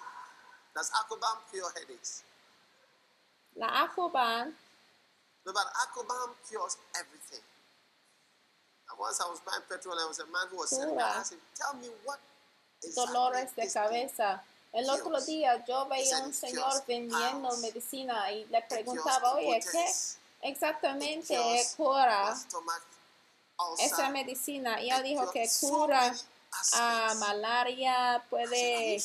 Does 0.74 0.90
Acobam 1.00 1.38
cure 1.50 1.72
headaches? 1.74 2.22
La 3.54 3.84
Acoban 3.84 4.54
No, 5.46 5.52
but 5.52 5.66
Acobam 5.82 6.34
cures 6.46 6.76
everything. 6.94 7.40
Once 9.02 9.20
I 9.20 9.28
was 9.28 9.40
buying 9.40 9.62
petrol, 9.68 9.96
there 9.96 10.06
was 10.06 10.20
a 10.20 10.26
man 10.26 10.46
who 10.48 10.58
was 10.58 10.72
asked 10.72 11.32
him, 11.32 11.40
Tell 11.58 11.74
me 11.74 11.88
what 12.04 12.20
exactly 12.84 13.12
dolores 13.12 13.50
de 13.56 13.66
cabeza. 13.66 14.42
El 14.72 14.88
otro 14.88 15.20
día 15.22 15.64
yo 15.66 15.86
veía 15.86 16.18
said 16.18 16.24
un 16.24 16.32
señor 16.32 16.84
vendiendo 16.86 17.56
medicina 17.58 18.30
y 18.30 18.46
le 18.46 18.62
preguntaba, 18.62 19.34
oye, 19.34 19.60
¿qué 19.60 19.86
exactamente 20.42 21.36
cura 21.76 22.34
esa 23.78 24.08
medicina? 24.10 24.80
Y 24.80 24.90
It 24.90 25.02
dijo 25.02 25.30
que 25.32 25.50
cura 25.60 26.14
a 26.72 27.14
malaria, 27.18 28.24
puede 28.30 29.02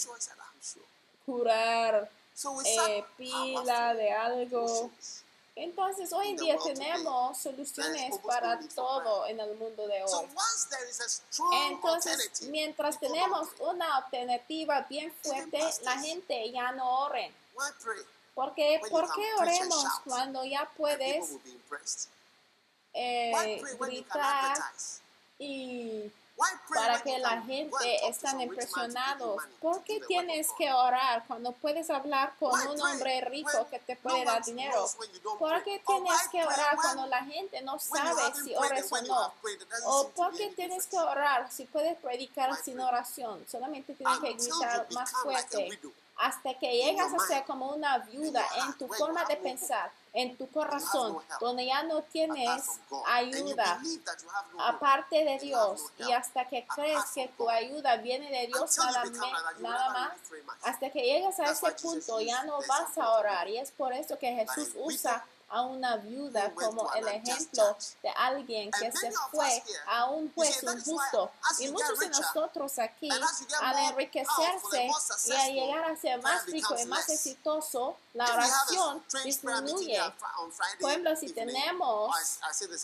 curar 1.25 2.09
eh, 2.65 3.03
pila 3.17 3.95
de 3.95 4.11
algo. 4.11 4.91
Entonces, 5.59 6.13
hoy 6.13 6.29
en 6.29 6.37
día 6.37 6.55
tenemos 6.63 7.35
soluciones 7.39 8.15
para 8.19 8.59
todo 8.75 9.25
en 9.25 9.39
el 9.39 9.55
mundo 9.55 9.87
de 9.87 10.03
hoy. 10.03 10.27
Entonces, 11.67 12.43
mientras 12.43 12.99
tenemos 12.99 13.49
una 13.59 13.97
alternativa 13.97 14.81
bien 14.81 15.11
fuerte, 15.23 15.59
la 15.81 15.99
gente 15.99 16.51
ya 16.51 16.71
no 16.73 17.07
pray? 17.09 17.33
Porque, 18.35 18.79
¿por 18.91 19.11
qué 19.15 19.33
oremos 19.39 19.85
cuando 20.05 20.45
ya 20.45 20.69
puedes 20.77 21.25
eh, 22.93 23.61
gritar 23.79 24.57
y 25.39 26.11
para 26.73 27.01
que 27.01 27.17
la 27.19 27.41
gente 27.41 28.07
you 28.07 28.41
impresionados? 28.41 29.43
¿Por 29.59 29.83
qué 29.83 29.99
tienes 30.07 30.51
que 30.57 30.71
orar 30.71 31.23
cuando 31.27 31.51
puedes 31.53 31.89
hablar 31.89 32.33
con 32.39 32.59
un 32.67 32.81
hombre 32.81 33.21
rico 33.21 33.67
que 33.69 33.79
te 33.79 33.95
puede 33.95 34.25
dar 34.25 34.43
dinero? 34.43 34.87
¿Por 35.39 35.63
qué 35.63 35.81
Or 35.85 35.95
tienes 35.95 36.27
que 36.29 36.43
orar 36.43 36.75
cuando 36.75 37.07
la 37.07 37.23
gente 37.23 37.61
no 37.61 37.79
sabe 37.79 38.33
si 38.43 38.55
ores 38.55 38.91
o 38.91 39.01
no? 39.01 39.33
¿O 39.85 40.09
por 40.09 40.35
qué 40.35 40.49
tienes 40.49 40.85
que 40.87 40.97
orar 40.97 41.51
si 41.51 41.65
puedes 41.65 41.97
predicar 41.97 42.55
sin 42.55 42.79
oración? 42.79 43.45
Solamente 43.49 43.93
tienes 43.93 44.19
que 44.19 44.33
gritar 44.33 44.87
más 44.91 45.11
fuerte 45.11 45.79
hasta 46.17 46.53
que 46.55 46.71
llegas 46.71 47.13
a 47.13 47.19
ser 47.19 47.43
como 47.45 47.69
una 47.69 47.99
viuda 47.99 48.45
en 48.65 48.73
tu 48.77 48.87
forma 48.87 49.23
de 49.25 49.37
pensar, 49.37 49.91
en 50.17 50.35
tu 50.35 50.49
corazón, 50.49 51.19
donde 51.39 51.67
ya 51.67 51.83
no 51.83 52.01
tienes 52.01 52.63
ayuda 53.05 53.79
aparte 54.57 55.23
de 55.23 55.37
Dios 55.37 55.81
y 55.99 56.11
hasta 56.11 56.47
que 56.47 56.65
crees 56.73 57.03
que 57.13 57.27
tu 57.37 57.47
ayuda 57.47 57.97
viene 57.97 58.31
de 58.31 58.47
Dios 58.47 58.75
nada, 59.59 59.89
más, 59.89 60.11
hasta 60.63 60.89
que 60.89 61.03
llegas 61.03 61.39
a 61.39 61.51
ese 61.51 61.71
punto 61.83 62.19
ya 62.19 62.43
no 62.45 62.57
vas 62.67 62.97
a 62.97 63.11
orar. 63.11 63.47
Y 63.47 63.57
es 63.59 63.69
por 63.69 63.93
eso 63.93 64.17
que 64.17 64.33
Jesús 64.33 64.69
usa 64.75 65.23
a 65.49 65.61
una 65.61 65.97
viuda 65.97 66.51
como 66.53 66.91
el 66.93 67.07
ejemplo 67.07 67.77
de 68.03 68.09
alguien 68.09 68.69
que 68.71 68.91
se 68.91 69.11
fue 69.31 69.63
a 69.87 70.05
un 70.05 70.33
juez 70.33 70.61
injusto. 70.63 71.31
y 71.59 71.69
muchos 71.69 71.99
de 71.99 72.09
nosotros 72.09 72.79
aquí 72.79 73.09
al 73.61 73.77
enriquecerse 73.91 74.85
y 74.85 74.89
a 74.89 74.93
successful, 74.93 75.53
llegar 75.53 75.85
a 75.85 75.95
ser 75.95 76.21
más 76.21 76.45
rico 76.47 76.75
y 76.77 76.85
más 76.85 77.07
exitoso 77.09 77.95
la 78.17 78.33
oración 78.33 79.03
disminuye 79.23 80.01
Friday 80.51 80.77
por 80.79 80.89
ejemplo, 80.89 81.15
si 81.15 81.29
tenemos 81.29 82.39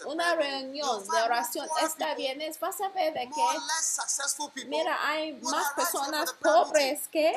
una 0.05 0.35
reunión 0.35 1.07
de 1.07 1.21
oración 1.23 1.67
people, 1.79 2.15
viernes, 2.15 2.59
vas 2.59 2.79
a 2.81 2.89
ver 2.89 3.13
de 3.13 3.29
que, 3.29 4.65
mira, 4.67 5.07
hay 5.07 5.33
más 5.41 5.73
personas 5.73 6.33
pobres 6.33 7.07
que 7.11 7.33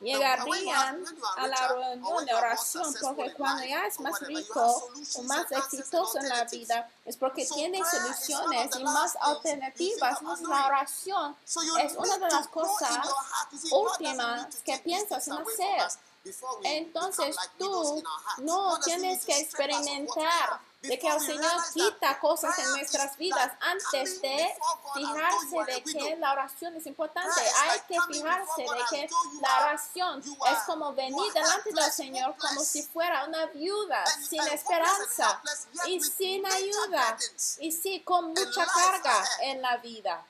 llegarían 0.00 1.04
a 1.36 1.48
la 1.48 1.68
reunión 1.68 2.24
de 2.24 2.34
oración 2.34 2.94
porque 3.00 3.34
cuando 3.34 3.64
ya 3.64 3.86
es 3.86 3.98
más 3.98 4.20
rico 4.20 4.90
o 5.16 5.22
más 5.24 5.50
exitoso 5.50 6.18
en 6.20 6.28
la 6.28 6.44
vida 6.44 6.88
es 7.04 7.16
porque 7.16 7.46
tiene 7.46 7.80
soluciones 7.84 8.76
y 8.78 8.84
más 8.84 9.16
alternativas. 9.20 10.22
la 10.22 10.66
oración 10.66 11.36
es 11.44 11.94
una 11.96 12.18
de 12.18 12.30
las 12.30 12.48
cosas 12.48 13.08
últimas 13.70 14.46
que 14.64 14.78
piensas 14.78 15.28
en 15.28 15.34
hacer. 15.34 16.00
Entonces 16.62 17.36
tú 17.58 18.02
no 18.38 18.80
tienes 18.80 19.24
que 19.26 19.38
experimentar 19.38 20.60
de 20.88 20.98
que 20.98 21.08
el 21.08 21.20
Señor 21.20 21.62
quita 21.72 22.18
cosas 22.18 22.58
en 22.58 22.70
nuestras 22.72 23.16
vidas 23.16 23.52
antes 23.60 24.20
de 24.20 24.54
fijarse 24.94 25.64
de 25.66 25.82
que 25.82 26.16
la 26.16 26.32
oración 26.32 26.76
es 26.76 26.86
importante. 26.86 27.40
Hay 27.62 27.80
que 27.88 28.00
fijarse 28.12 28.62
de 28.62 28.84
que 28.90 29.08
la 29.40 29.58
oración 29.60 30.20
es 30.20 30.58
como 30.66 30.92
venir 30.92 31.32
delante 31.32 31.72
del 31.72 31.92
Señor 31.92 32.36
como 32.36 32.60
si 32.60 32.82
fuera 32.82 33.24
una 33.24 33.46
viuda 33.46 34.04
sin 34.06 34.42
esperanza 34.42 35.40
y 35.86 36.00
sin 36.00 36.44
ayuda 36.46 37.16
y 37.60 37.72
sí 37.72 38.02
con 38.02 38.28
mucha 38.28 38.66
carga 38.66 39.24
en 39.40 39.62
la 39.62 39.76
vida. 39.78 40.26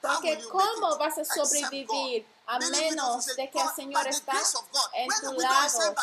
Porque 0.00 0.42
¿cómo 0.50 0.98
vas 0.98 1.18
a 1.18 1.24
sobrevivir? 1.24 2.26
A 2.46 2.58
menos 2.58 3.26
de 3.26 3.50
que 3.50 3.58
el 3.58 3.64
"God, 3.64 3.74
Señor 3.74 4.06
está 4.06 4.32
grace 4.32 4.56
of 4.56 4.70
God." 4.70 4.90
en 4.94 5.08
tu 5.08 5.32
lado? 5.40 5.94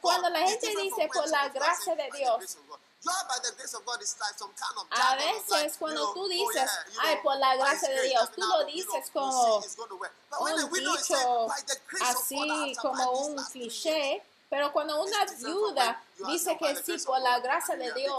Cuando 0.00 0.30
la 0.30 0.40
gente 0.40 0.68
dice 0.76 1.08
por 1.12 1.28
la 1.28 1.48
gracia 1.48 1.94
de 1.94 2.02
"By 2.02 2.10
the 2.10 2.18
Dios, 2.18 2.36
grace 2.38 2.58
of 2.58 2.66
God." 2.68 2.78
Joy 3.00 3.12
by 3.28 3.38
the 3.40 3.54
grace 3.56 3.74
of 3.74 3.84
God 3.84 4.02
is 4.02 4.16
like 4.18 4.36
some 4.36 4.52
kind 4.54 4.76
of 4.76 4.86
A 4.90 5.14
veces 5.14 5.76
cuando 5.78 6.12
tú 6.14 6.26
dices, 6.26 6.68
"Ay, 7.00 7.20
por 7.22 7.36
la 7.36 7.54
gracia 7.54 7.88
de 7.90 8.02
Dios", 8.08 8.30
tú 8.32 8.40
lo 8.40 8.64
dices 8.64 9.10
como 9.12 9.62
un 10.40 10.70
dicho 10.72 11.48
así 12.00 12.74
como 12.82 13.10
un 13.12 13.44
cliché, 13.52 14.24
pero 14.48 14.72
cuando 14.72 15.02
una 15.02 15.24
viuda 15.26 16.02
dice 16.26 16.56
que 16.56 16.74
sí 16.76 16.96
por 17.04 17.20
la 17.20 17.38
gracia 17.40 17.76
de 17.76 17.92
Dios, 17.92 18.16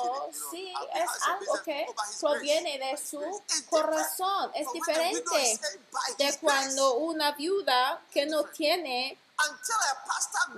sí, 0.52 0.72
es 0.94 1.10
algo 1.24 1.62
que 1.64 1.88
proviene 2.20 2.78
de 2.78 2.98
su 2.98 3.22
corazón, 3.70 4.52
es 4.54 4.72
diferente 4.72 5.60
de 6.18 6.38
cuando 6.40 6.96
una 6.96 7.32
viuda 7.32 8.02
que 8.12 8.26
no 8.26 8.44
tiene 8.44 9.18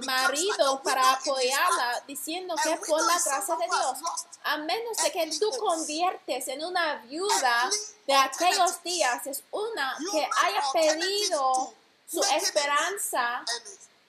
marido 0.06 0.82
para 0.82 1.13
apoyarla 1.13 2.04
diciendo 2.08 2.56
que 2.63 2.75
por 2.88 3.01
la 3.06 3.20
gracia 3.20 3.56
de 3.56 3.66
Dios. 3.66 4.00
A 4.44 4.58
menos 4.58 4.98
de 4.98 5.12
que 5.12 5.32
tú 5.40 5.51
conviertes 5.60 6.48
en 6.48 6.66
una 6.66 6.96
viuda 7.04 7.70
de 8.08 8.16
aquellos 8.16 8.82
días, 8.84 9.25
es 9.28 9.44
una 9.51 9.96
que 10.12 10.28
haya 10.42 10.63
pedido 10.74 11.74
su 12.08 12.24
esperanza 12.24 13.46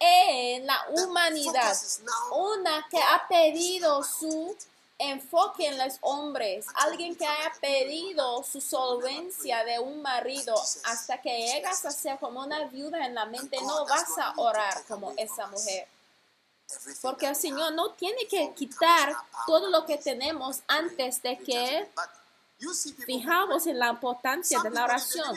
en 0.03 0.67
la 0.67 0.85
humanidad. 0.91 1.77
Una 2.33 2.87
que 2.91 2.99
ha 3.01 3.27
pedido 3.29 4.03
su 4.03 4.57
enfoque 4.99 5.67
en 5.67 5.79
los 5.79 5.99
hombres. 6.01 6.67
Alguien 6.75 7.17
que 7.17 7.27
haya 7.27 7.53
pedido 7.61 8.43
su 8.43 8.61
solvencia 8.61 9.65
de 9.65 9.79
un 9.79 10.03
marido 10.03 10.55
hasta 10.85 11.21
que 11.21 11.47
llegas 11.47 11.85
a 11.85 11.91
ser 11.91 12.19
como 12.19 12.41
una 12.41 12.65
viuda 12.67 13.07
en 13.07 13.15
la 13.15 13.27
mente, 13.27 13.59
no 13.63 13.87
vas 13.87 14.19
a 14.19 14.33
orar 14.37 14.83
como 14.89 15.13
esa 15.17 15.47
mujer. 15.47 15.87
Porque 17.01 17.27
el 17.27 17.37
Señor 17.37 17.73
no 17.73 17.93
tiene 17.93 18.27
que 18.27 18.53
quitar 18.55 19.15
todo 19.47 19.69
lo 19.69 19.85
que 19.85 19.99
tenemos 19.99 20.63
antes 20.67 21.23
de 21.23 21.39
que 21.39 21.89
fijamos 23.05 23.67
en 23.67 23.79
la 23.79 23.89
importancia 23.89 24.61
de 24.61 24.71
la 24.71 24.85
oración. 24.85 25.37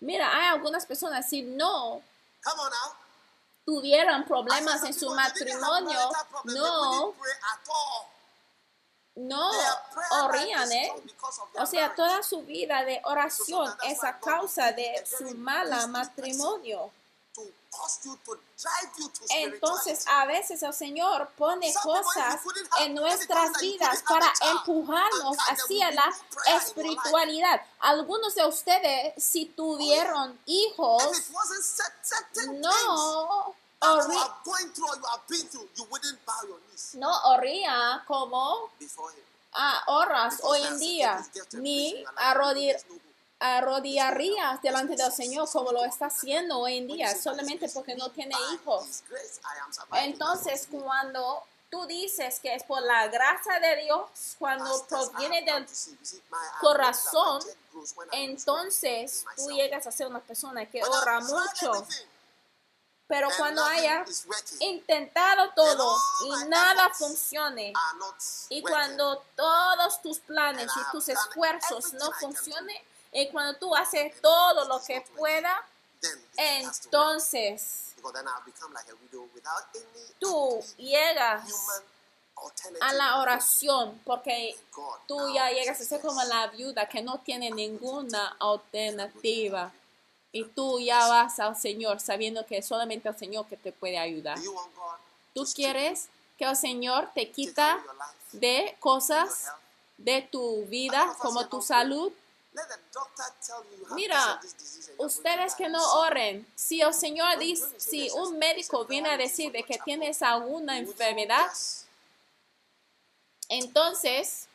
Mira, 0.00 0.30
hay 0.36 0.46
algunas 0.54 0.86
personas, 0.86 1.28
si 1.28 1.42
no 1.42 2.02
Come 2.48 2.60
on 2.60 2.70
now. 2.70 3.08
tuvieran 3.68 4.22
I 4.22 4.24
problemas 4.24 4.82
en 4.84 4.94
su 4.94 5.14
matrimonio, 5.14 6.10
no, 6.44 7.14
no. 9.16 9.50
Orían, 10.24 10.72
¿eh? 10.72 10.90
O 11.58 11.66
sea, 11.66 11.94
toda 11.94 12.22
su 12.22 12.42
vida 12.44 12.82
de 12.84 13.02
oración 13.04 13.68
es 13.84 14.02
a 14.04 14.18
causa 14.18 14.72
de 14.72 15.04
su 15.04 15.34
mala 15.34 15.86
matrimonio. 15.86 16.90
Entonces, 19.30 20.04
a 20.08 20.26
veces 20.26 20.62
el 20.62 20.72
Señor 20.72 21.30
pone 21.36 21.72
cosas 21.82 22.40
en 22.80 22.94
nuestras 22.94 23.60
vidas 23.60 24.02
para 24.08 24.32
empujarnos 24.52 25.36
hacia 25.48 25.90
la 25.92 26.12
espiritualidad. 26.56 27.60
Algunos 27.80 28.34
de 28.34 28.46
ustedes, 28.46 29.22
si 29.22 29.46
tuvieron 29.46 30.38
hijos, 30.46 31.02
no 32.54 33.54
no 36.94 37.10
oría 37.26 38.02
como 38.06 38.70
before 38.80 39.14
him. 39.14 39.22
a 39.52 39.84
horas 39.86 40.36
Because 40.36 40.48
hoy 40.48 40.66
en 40.66 40.78
día, 40.78 41.24
ni 41.52 42.04
grace 42.34 42.84
arrodillarías 43.40 44.60
delante 44.62 44.96
del 44.96 45.12
Señor 45.12 45.48
como 45.50 45.72
lo 45.72 45.84
está 45.84 46.06
haciendo 46.06 46.58
hoy 46.58 46.78
en 46.78 46.86
día, 46.88 47.14
solamente 47.14 47.68
porque 47.68 47.94
no 47.94 48.10
tiene 48.10 48.34
hijos. 48.52 49.04
Entonces, 49.92 50.66
cuando 50.70 51.44
tú 51.70 51.86
dices 51.86 52.40
que 52.40 52.54
es 52.54 52.62
por 52.64 52.82
la 52.82 53.08
gracia 53.08 53.60
de 53.60 53.82
Dios, 53.84 54.36
cuando 54.38 54.84
proviene 54.86 55.42
del 55.42 55.66
corazón, 56.60 57.42
entonces 58.12 59.24
tú 59.36 59.50
llegas 59.50 59.86
a 59.86 59.92
ser 59.92 60.08
una 60.08 60.20
persona 60.20 60.66
que 60.66 60.82
ora 60.82 61.20
mucho. 61.20 61.86
Pero 63.06 63.28
and 63.28 63.36
cuando 63.38 63.64
haya 63.64 64.04
intentado 64.60 65.50
todo 65.54 65.96
y 66.26 66.48
nada 66.48 66.90
funcione, 66.92 67.72
y 68.50 68.60
cuando 68.60 69.24
todos 69.34 70.02
tus 70.02 70.18
planes 70.18 70.70
y 70.76 70.90
tus 70.92 71.08
esfuerzos 71.08 71.94
no 71.94 72.12
funcionen, 72.12 72.76
y 73.22 73.28
cuando 73.30 73.58
tú 73.58 73.74
haces 73.74 74.20
todo 74.20 74.64
lo 74.66 74.82
que 74.84 75.04
pueda, 75.16 75.64
entonces 76.36 77.94
tú 80.20 80.60
llegas 80.76 81.44
a 82.80 82.92
la 82.92 83.18
oración, 83.18 84.00
porque 84.04 84.56
tú 85.06 85.34
ya 85.34 85.50
llegas 85.50 85.80
a 85.80 85.84
ser 85.84 86.00
como 86.00 86.22
la 86.24 86.46
viuda 86.48 86.88
que 86.88 87.02
no 87.02 87.18
tiene 87.20 87.50
ninguna 87.50 88.36
alternativa. 88.38 89.72
Y 90.30 90.44
tú 90.44 90.78
ya 90.78 91.08
vas 91.08 91.40
al 91.40 91.56
Señor 91.56 92.00
sabiendo 92.00 92.44
que 92.46 92.58
es 92.58 92.66
solamente 92.66 93.08
el 93.08 93.18
Señor 93.18 93.46
que 93.46 93.56
te 93.56 93.72
puede 93.72 93.98
ayudar. 93.98 94.38
Tú 95.34 95.46
quieres 95.54 96.08
que 96.36 96.44
el 96.44 96.56
Señor 96.56 97.10
te 97.14 97.30
quita 97.32 97.82
de 98.32 98.76
cosas 98.78 99.50
de 99.96 100.22
tu 100.22 100.64
vida, 100.66 101.16
como 101.18 101.48
tu 101.48 101.60
salud. 101.60 102.12
Doctor 102.92 103.24
tell 103.46 103.64
you 103.76 103.84
have 103.84 103.94
Mira, 103.94 104.40
to 104.40 105.04
Ustedes 105.04 105.54
que 105.54 105.68
no 105.68 105.80
oren, 106.00 106.46
si 106.56 106.80
el 106.80 106.92
Señor 106.92 107.38
dice, 107.38 107.66
si 107.78 108.10
un 108.10 108.38
médico 108.38 108.84
viene 108.84 109.10
a 109.10 109.16
decir 109.16 109.52
de 109.52 109.62
que 109.62 109.78
tienes 109.84 110.22
alguna 110.22 110.74
Would 110.74 110.86
you 110.86 110.92
enfermedad, 110.92 111.48
just 111.48 111.86
entonces 113.48 114.48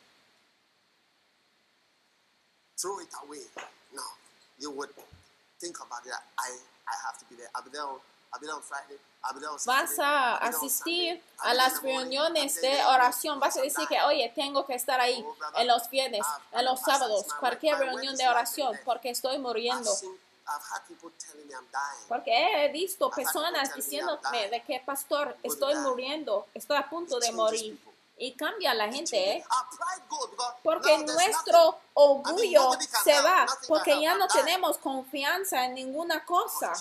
vas 9.66 9.98
a 9.98 10.36
asistir 10.36 11.22
a 11.38 11.54
las 11.54 11.82
reuniones 11.82 12.60
de 12.60 12.84
oración, 12.84 13.40
vas 13.40 13.56
a 13.56 13.62
decir 13.62 13.86
que, 13.88 14.00
oye, 14.02 14.30
tengo 14.34 14.66
que 14.66 14.74
estar 14.74 15.00
ahí 15.00 15.24
en 15.56 15.66
los 15.66 15.88
viernes, 15.88 16.26
en 16.52 16.64
los 16.64 16.80
sábados, 16.80 17.26
cualquier 17.40 17.78
reunión 17.78 18.16
de 18.16 18.28
oración, 18.28 18.78
porque 18.84 19.10
estoy 19.10 19.38
muriendo. 19.38 19.90
Porque 22.08 22.66
he 22.66 22.68
visto 22.72 23.10
personas 23.10 23.74
diciéndome 23.74 24.50
de 24.50 24.62
que, 24.62 24.80
pastor, 24.80 25.36
estoy 25.42 25.74
muriendo, 25.76 26.46
estoy 26.52 26.76
a 26.76 26.88
punto 26.88 27.18
de 27.18 27.32
morir. 27.32 27.78
Y 28.16 28.32
cambia 28.34 28.70
a 28.70 28.74
la 28.74 28.92
gente, 28.92 29.38
¿eh? 29.38 29.44
Porque 30.62 30.98
nuestro 30.98 31.80
orgullo 31.94 32.70
se 33.02 33.20
va, 33.22 33.44
porque 33.66 34.00
ya 34.00 34.14
no 34.16 34.28
tenemos 34.28 34.78
confianza 34.78 35.64
en 35.64 35.74
ninguna 35.74 36.24
cosa. 36.24 36.72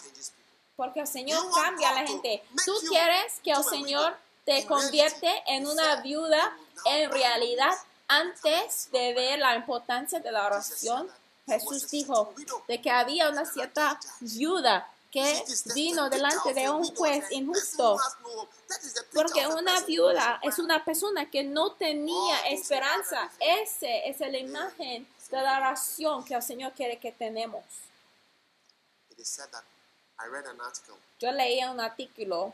Porque 0.76 1.02
el 1.02 1.08
Señor 1.08 1.44
cambia 1.54 1.90
a 1.90 2.02
la 2.02 2.08
gente. 2.08 2.44
Tú 2.66 2.74
quieres 2.90 3.40
que 3.44 3.52
el 3.52 3.64
Señor 3.64 4.16
te 4.46 4.66
convierte 4.66 5.32
en 5.48 5.68
una 5.68 6.02
viuda 6.02 6.58
en 6.86 7.12
realidad 7.12 7.74
antes 8.08 8.90
de 8.92 9.14
ver 9.14 9.40
la 9.40 9.56
importancia 9.56 10.20
de 10.20 10.32
la 10.32 10.46
oración. 10.46 11.10
Jesús 11.46 11.90
dijo 11.90 12.34
de 12.68 12.82
que 12.82 12.90
había 12.90 13.30
una 13.30 13.46
cierta 13.46 14.00
viuda 14.20 14.90
que 15.12 15.44
vino 15.76 16.10
delante 16.10 16.54
de 16.54 16.70
un 16.70 16.84
juez 16.96 17.32
injusto. 17.32 17.98
Porque 19.14 19.46
una 19.46 19.80
viuda 19.82 20.40
es 20.42 20.58
una 20.58 20.84
persona 20.84 21.30
que 21.30 21.44
no 21.44 21.74
tenía 21.74 22.48
esperanza. 22.48 23.30
Ese 23.40 24.10
es 24.10 24.20
la 24.20 24.40
imagen 24.40 25.08
de 25.30 25.42
la 25.42 25.58
oración 25.58 26.24
que 26.26 26.34
el 26.34 26.42
Señor 26.42 26.74
quiere 26.74 26.98
que 26.98 27.12
tenemos. 27.12 27.64
I 30.20 30.28
read 30.30 30.46
an 30.46 30.60
article. 30.62 30.96
Yo 31.20 31.32
leía 31.32 31.72
un 31.72 31.80
artículo 31.80 32.54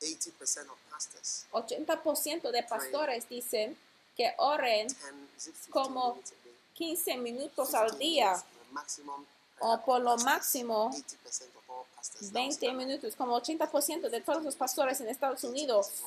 80% 0.00 0.70
of 0.70 0.78
pastors, 0.90 1.46
80% 1.52 2.50
de 2.50 2.62
pastores 2.62 3.28
dicen 3.28 3.76
que 4.16 4.34
oren 4.38 4.88
10, 4.88 4.98
is 5.36 5.46
it 5.48 5.54
15 5.54 5.70
Como 5.70 6.14
minutes 6.14 6.32
a 6.32 6.44
day? 6.44 6.54
15 6.74 7.16
minutos 7.18 7.68
15 7.68 7.76
al 7.76 7.98
día 7.98 8.42
maximum 8.72 9.24
o 9.60 9.78
por 9.84 10.00
lo 10.00 10.16
máximo 10.18 10.90
80% 10.90 11.56
of 11.56 11.70
all 11.70 11.84
pastors 11.94 12.32
now 12.32 12.40
20 12.40 12.54
say, 12.54 12.72
minutos, 12.72 13.14
como 13.14 13.38
80% 13.38 14.08
de 14.08 14.20
todos 14.22 14.42
los 14.42 14.56
pastores 14.56 15.00
en 15.00 15.08
Estados 15.08 15.44
Unidos. 15.44 16.02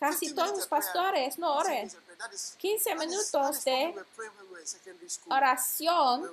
80%, 0.00 0.06
Almost 0.06 0.08
all 0.08 0.08
pastors 0.08 0.08
don't 0.08 0.08
pray. 0.08 0.08
Casi 0.08 0.26
15 0.26 0.34
todos 0.34 0.56
los 0.56 0.66
pastores 0.66 1.38
no 1.38 1.54
15 1.56 1.60
oren. 1.60 1.74
minutes 1.76 1.94
of 1.94 2.04
prayer, 2.04 2.18
that 2.18 2.32
is- 2.32 2.54
15 2.58 2.84
that 2.90 2.94
is- 2.94 3.30
that 3.30 3.40
minutos 3.40 3.64
de 3.64 3.94
oración. 5.28 6.30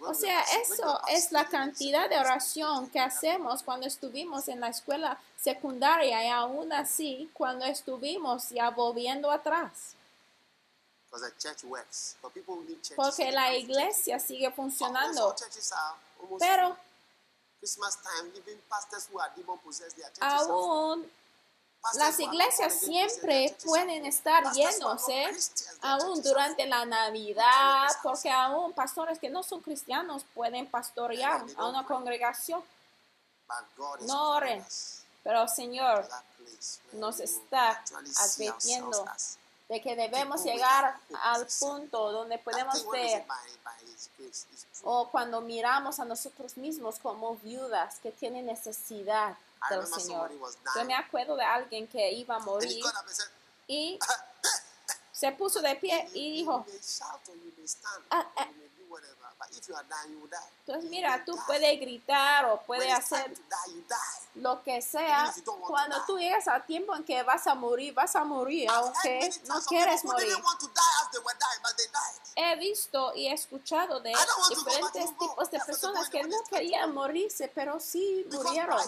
O 0.00 0.14
sea, 0.14 0.40
eso 0.62 1.00
es 1.08 1.32
la 1.32 1.44
cantidad 1.46 2.08
de 2.08 2.18
oración 2.18 2.88
que 2.90 3.00
hacemos 3.00 3.62
cuando 3.62 3.86
estuvimos 3.86 4.48
en 4.48 4.60
la 4.60 4.68
escuela 4.68 5.18
secundaria 5.40 6.24
y 6.24 6.28
aún 6.28 6.72
así 6.72 7.28
cuando 7.34 7.64
estuvimos 7.64 8.50
ya 8.50 8.70
volviendo 8.70 9.30
atrás. 9.30 9.94
Porque 12.96 13.30
la 13.32 13.54
iglesia 13.56 14.18
sigue 14.18 14.50
funcionando. 14.50 15.34
Pero 16.38 16.76
Christmas 17.60 17.98
time, 18.02 18.30
even 18.36 18.60
pastors 18.68 19.08
who 19.10 19.18
are 19.20 19.32
demon 19.34 19.58
possessed, 19.58 19.96
their 19.96 20.08
churches 20.12 20.22
are 20.22 20.44
full. 20.44 20.52
aún 20.52 21.10
Las 21.94 22.18
iglesias 22.20 22.80
siempre 22.80 23.56
pueden 23.64 24.04
estar 24.06 24.52
llenos, 24.52 25.08
¿eh? 25.08 25.30
Aún 25.82 26.22
durante 26.22 26.66
la 26.66 26.84
Navidad, 26.84 27.88
porque 28.02 28.30
aún 28.30 28.72
pastores 28.72 29.18
que 29.18 29.30
no 29.30 29.42
son 29.42 29.60
cristianos 29.60 30.24
pueden 30.34 30.66
pastorear 30.66 31.44
a 31.56 31.66
una 31.66 31.84
congregación. 31.86 32.62
No 34.00 34.30
oren, 34.32 34.64
pero 35.22 35.46
Señor 35.48 36.08
nos 36.92 37.20
está 37.20 37.82
advirtiendo 38.18 39.04
de 39.68 39.80
que 39.80 39.96
debemos 39.96 40.44
llegar 40.44 40.98
al 41.22 41.46
punto 41.58 42.12
donde 42.12 42.38
podemos 42.38 42.88
ver 42.90 43.24
o 44.84 45.08
cuando 45.08 45.40
miramos 45.40 45.98
a 45.98 46.04
nosotros 46.04 46.56
mismos 46.56 46.98
como 47.00 47.36
viudas 47.36 47.98
que 48.00 48.12
tienen 48.12 48.46
necesidad 48.46 49.36
del 49.70 49.86
Señor. 49.86 50.30
Yo 50.74 50.84
me 50.84 50.94
acuerdo 50.94 51.36
de 51.36 51.44
alguien 51.44 51.86
que 51.86 52.12
iba 52.12 52.36
a 52.36 52.38
morir 52.40 52.84
y 53.66 53.98
se 55.12 55.32
puso 55.32 55.60
de 55.60 55.74
pie 55.76 56.08
y 56.14 56.30
dijo, 56.32 56.64
ah, 58.10 58.26
ah, 58.36 58.48
entonces 60.66 60.90
mira, 60.90 61.24
tú 61.24 61.38
puedes 61.46 61.80
gritar 61.80 62.46
o 62.46 62.60
puedes 62.62 62.92
hacer 62.92 63.32
lo 64.34 64.62
que 64.62 64.82
sea. 64.82 65.32
Cuando 65.66 66.04
tú 66.06 66.18
llegas 66.18 66.48
al 66.48 66.64
tiempo 66.66 66.94
en 66.94 67.04
que 67.04 67.22
vas 67.22 67.46
a 67.46 67.54
morir, 67.54 67.94
vas 67.94 68.16
a 68.16 68.24
morir, 68.24 68.68
aunque 68.70 69.30
no 69.46 69.60
quieres 69.62 70.04
morir. 70.04 70.34
He 72.38 72.56
visto 72.56 73.14
y 73.14 73.28
he 73.28 73.32
escuchado 73.32 73.98
de 74.00 74.12
diferentes 74.50 75.18
tipos 75.18 75.50
de 75.50 75.58
personas 75.58 76.10
que 76.10 76.22
no 76.22 76.36
querían 76.50 76.92
morirse, 76.92 77.50
pero 77.54 77.80
sí 77.80 78.26
murieron. 78.30 78.78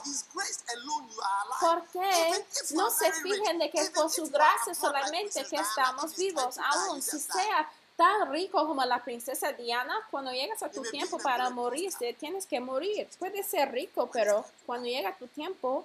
¿Por 1.58 1.88
qué 1.88 2.44
no 2.72 2.90
se 2.90 3.11
fijen 3.11 3.58
de 3.58 3.70
que 3.70 3.87
por 3.87 4.11
su 4.11 4.28
gracia 4.28 4.74
solamente 4.74 5.46
que 5.46 5.56
estamos 5.56 6.14
vivos, 6.16 6.58
aún 6.58 7.00
si 7.00 7.18
sea 7.18 7.72
tan 7.98 8.30
rico 8.30 8.64
como 8.64 8.84
la 8.84 9.02
princesa 9.02 9.50
Diana, 9.52 9.92
cuando 10.11 10.30
llegas 10.30 10.62
a 10.62 10.70
tu 10.70 10.82
tiempo 10.82 11.18
para 11.18 11.50
morirse, 11.50 12.12
tienes 12.12 12.46
que 12.46 12.61
morir. 12.61 13.08
Puedes 13.18 13.46
ser 13.46 13.72
rico, 13.72 14.08
pero 14.12 14.44
cuando 14.66 14.87
llega 14.87 15.16
tu 15.16 15.26
tiempo, 15.26 15.84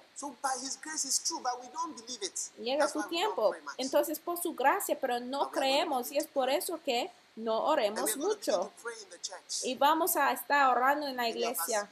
llega 2.58 2.92
tu 2.92 3.02
tiempo. 3.04 3.56
Entonces, 3.78 4.20
por 4.20 4.40
su 4.40 4.54
gracia, 4.54 4.96
pero 5.00 5.18
no 5.18 5.50
creemos 5.50 6.12
y 6.12 6.18
es 6.18 6.28
por 6.28 6.48
eso 6.50 6.78
que 6.84 7.10
no 7.36 7.64
oremos 7.64 8.16
mucho. 8.16 8.72
Y 9.62 9.74
vamos 9.74 10.16
a 10.16 10.32
estar 10.32 10.68
orando 10.70 11.06
en 11.06 11.16
la 11.16 11.28
iglesia. 11.28 11.88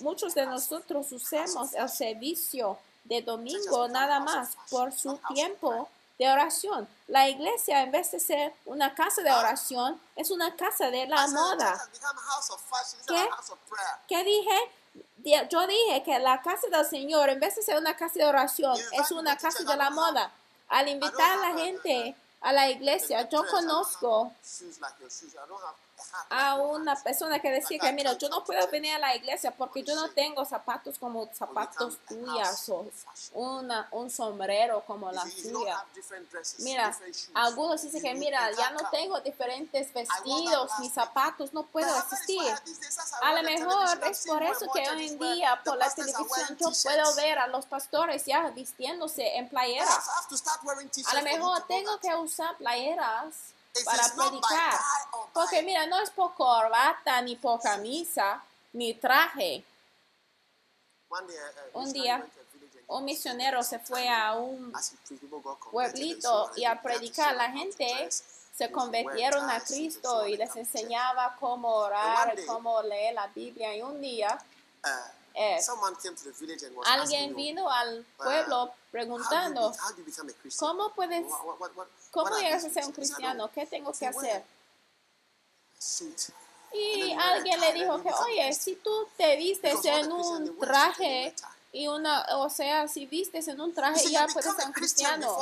Muchos 0.00 0.34
de 0.34 0.46
nosotros 0.46 1.10
usemos 1.12 1.72
el 1.74 1.88
servicio 1.88 2.78
de 3.04 3.22
domingo 3.22 3.88
nada 3.88 4.20
más 4.20 4.56
por 4.70 4.92
su 4.92 5.18
tiempo 5.34 5.88
de 6.18 6.28
oración. 6.28 6.88
La 7.08 7.28
iglesia, 7.28 7.82
en 7.82 7.90
vez 7.90 8.12
de 8.12 8.20
ser 8.20 8.54
una 8.64 8.94
casa 8.94 9.22
de 9.22 9.32
oración, 9.32 10.00
es 10.14 10.30
una 10.30 10.54
casa 10.54 10.90
de 10.90 11.06
la 11.06 11.26
moda. 11.28 11.88
¿Qué, 13.08 13.28
¿Qué 14.06 14.24
dije? 14.24 15.48
Yo 15.48 15.66
dije 15.66 16.02
que 16.04 16.18
la 16.18 16.40
casa 16.42 16.68
del 16.68 16.86
Señor, 16.86 17.28
en 17.30 17.40
vez 17.40 17.56
de 17.56 17.62
ser 17.62 17.78
una 17.78 17.96
casa 17.96 18.18
de 18.18 18.24
oración, 18.24 18.78
es 18.92 19.10
una 19.10 19.36
casa 19.36 19.64
de 19.64 19.76
la 19.76 19.90
moda. 19.90 20.32
Al 20.68 20.88
invitar 20.88 21.38
a 21.38 21.48
la 21.48 21.58
gente 21.58 22.16
a 22.42 22.52
la 22.52 22.68
iglesia, 22.70 23.28
yo 23.28 23.44
conozco 23.46 24.32
a 26.30 26.54
una 26.56 26.96
persona 27.02 27.40
que 27.40 27.50
decía 27.50 27.78
que, 27.78 27.92
mira, 27.92 28.12
yo 28.14 28.28
no 28.28 28.44
puedo 28.44 28.66
venir 28.68 28.94
a 28.94 28.98
la 28.98 29.14
iglesia 29.14 29.50
porque 29.50 29.82
yo 29.82 29.94
no 29.94 30.10
tengo 30.10 30.44
zapatos 30.44 30.98
como 30.98 31.28
zapatos 31.32 31.98
tuyas 32.08 32.68
o 32.68 32.86
una, 33.34 33.88
un 33.92 34.10
sombrero 34.10 34.82
como 34.86 35.10
la 35.10 35.24
tuya. 35.24 35.84
Mira, 36.58 36.96
algunos 37.34 37.82
dicen 37.82 38.02
que, 38.02 38.14
mira, 38.14 38.50
ya 38.52 38.70
no 38.70 38.88
tengo 38.90 39.20
diferentes 39.20 39.92
vestidos 39.92 40.70
ni 40.80 40.90
zapatos, 40.90 41.52
no 41.52 41.64
puedo 41.64 41.94
asistir. 41.94 42.42
A 43.22 43.32
lo 43.34 43.42
mejor 43.42 44.04
es 44.04 44.26
por 44.26 44.42
eso 44.42 44.66
que 44.72 44.88
hoy 44.88 45.08
en 45.08 45.18
día 45.18 45.60
por 45.64 45.76
la 45.76 45.90
televisión 45.90 46.56
yo 46.58 46.70
puedo 46.82 47.14
ver 47.16 47.38
a 47.38 47.46
los 47.46 47.66
pastores 47.66 48.24
ya 48.24 48.48
vistiéndose 48.50 49.36
en 49.36 49.48
playeras. 49.48 50.08
A 51.06 51.14
lo 51.14 51.22
mejor 51.22 51.66
tengo 51.66 51.98
que 51.98 52.14
usar 52.14 52.56
playeras 52.56 53.52
para 53.84 54.08
predicar. 54.14 54.80
Porque 55.32 55.62
mira, 55.62 55.86
no 55.86 56.00
es 56.00 56.10
por 56.10 56.34
corbata, 56.34 57.20
ni 57.22 57.36
por 57.36 57.60
camisa, 57.60 58.42
ni 58.72 58.94
traje. 58.94 59.64
Uh, 61.08 61.78
un 61.78 61.92
día, 61.92 62.24
un 62.88 63.04
misionero 63.04 63.62
se 63.62 63.78
fue 63.78 64.08
a 64.08 64.34
un 64.34 64.72
pueblito 65.70 66.50
y 66.56 66.64
a 66.64 66.80
predicar. 66.80 67.34
La 67.34 67.50
gente 67.50 68.08
se 68.54 68.70
convirtieron 68.70 69.48
a 69.48 69.60
Cristo 69.60 70.26
y 70.26 70.36
les 70.36 70.54
enseñaba 70.56 71.36
cómo 71.40 71.68
orar, 71.68 72.34
cómo 72.46 72.82
leer 72.82 73.14
la 73.14 73.26
Biblia. 73.28 73.76
Y 73.76 73.82
un 73.82 74.00
día, 74.00 74.38
uh, 74.84 74.88
eh, 75.34 75.58
alguien 76.84 77.34
vino 77.34 77.70
al 77.70 78.04
pueblo 78.16 78.74
preguntando, 78.90 79.72
¿cómo 80.58 80.90
puedes, 80.90 81.26
cómo 82.12 82.36
llegas 82.38 82.64
a 82.64 82.70
ser 82.70 82.84
un 82.84 82.92
cristiano? 82.92 83.50
¿Qué 83.52 83.66
tengo 83.66 83.92
que 83.92 84.06
hacer? 84.06 84.44
Y 86.72 87.12
alguien 87.12 87.60
le 87.60 87.72
dijo 87.72 88.02
que, 88.02 88.10
oye, 88.12 88.52
si 88.52 88.76
tú 88.76 89.08
te 89.16 89.36
vistes 89.36 89.84
en 89.84 90.12
un 90.12 90.58
traje 90.58 91.34
y 91.72 91.88
una, 91.88 92.24
o 92.36 92.48
sea, 92.48 92.86
si 92.86 93.06
vistes 93.06 93.48
en 93.48 93.60
un 93.60 93.74
traje 93.74 94.10
ya 94.10 94.26
puedes 94.26 94.54
ser 94.54 94.66
un 94.66 94.72
cristiano. 94.72 95.36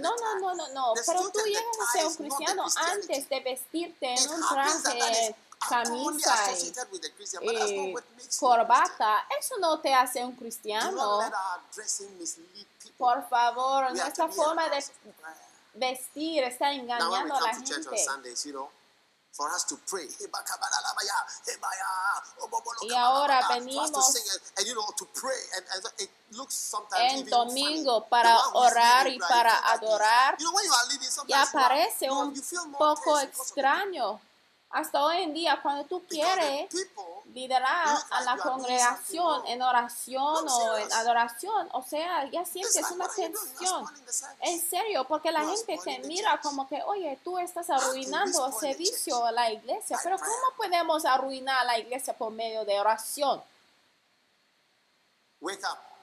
No, 0.00 0.16
no, 0.16 0.38
no, 0.40 0.54
no, 0.54 0.68
no, 0.68 0.92
pero 1.06 1.30
tú 1.30 1.40
llegas 1.44 1.64
a 1.80 1.92
ser 1.92 2.06
un 2.06 2.14
cristiano 2.16 2.64
antes 2.76 3.28
de 3.28 3.40
vestirte 3.40 4.14
en 4.14 4.30
un 4.30 4.48
traje 4.48 5.34
camisa 5.68 6.34
y, 7.42 7.94
corbata, 8.38 9.26
eso 9.38 9.58
no 9.58 9.80
te 9.80 9.92
hace 9.92 10.24
un 10.24 10.32
cristiano. 10.36 11.20
Por 12.96 13.28
favor, 13.28 13.92
nuestra 13.94 14.28
forma 14.28 14.68
de 14.68 14.82
vestir 15.78 16.44
está 16.44 16.72
engañando 16.72 17.14
a 17.14 17.40
la 17.40 17.54
gente. 17.54 17.74
Y 22.82 22.94
ahora 22.94 23.46
venimos 23.48 23.92
en 26.96 27.30
domingo 27.30 28.08
para 28.08 28.48
orar 28.48 29.08
y 29.08 29.18
para 29.18 29.70
adorar. 29.70 30.36
Y 31.26 31.32
aparece 31.32 32.10
un 32.10 32.72
poco 32.72 33.20
extraño 33.20 34.20
hasta 34.70 35.02
hoy 35.02 35.22
en 35.22 35.32
día, 35.32 35.60
cuando 35.62 35.84
tú 35.84 36.04
quieres 36.06 36.70
liderar 37.32 37.96
a 38.10 38.22
la 38.22 38.36
congregación 38.36 39.46
en 39.46 39.62
oración 39.62 40.46
o 40.48 40.76
en 40.76 40.92
adoración, 40.92 41.68
o 41.72 41.82
sea, 41.82 42.28
ya 42.30 42.44
sientes 42.44 42.90
una 42.90 43.08
tensión. 43.08 43.86
En 44.40 44.60
serio, 44.60 45.04
porque 45.04 45.32
la 45.32 45.44
gente 45.46 45.78
te 45.82 45.98
mira 46.00 46.38
como 46.42 46.68
que, 46.68 46.82
oye, 46.82 47.18
tú 47.24 47.38
estás 47.38 47.70
arruinando 47.70 48.46
el 48.46 48.52
servicio 48.52 49.24
a 49.24 49.32
la 49.32 49.50
iglesia, 49.50 49.98
pero 50.02 50.18
¿cómo 50.18 50.56
podemos 50.56 51.04
arruinar 51.04 51.60
a 51.60 51.64
la 51.64 51.78
iglesia 51.78 52.16
por 52.16 52.30
medio 52.30 52.64
de 52.64 52.78
oración? 52.78 53.42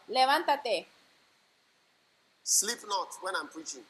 Levántate. 0.07 0.87
Sleep 2.43 2.83
not 2.87 3.09
when 3.21 3.35
I'm 3.35 3.49
preaching. 3.49 3.83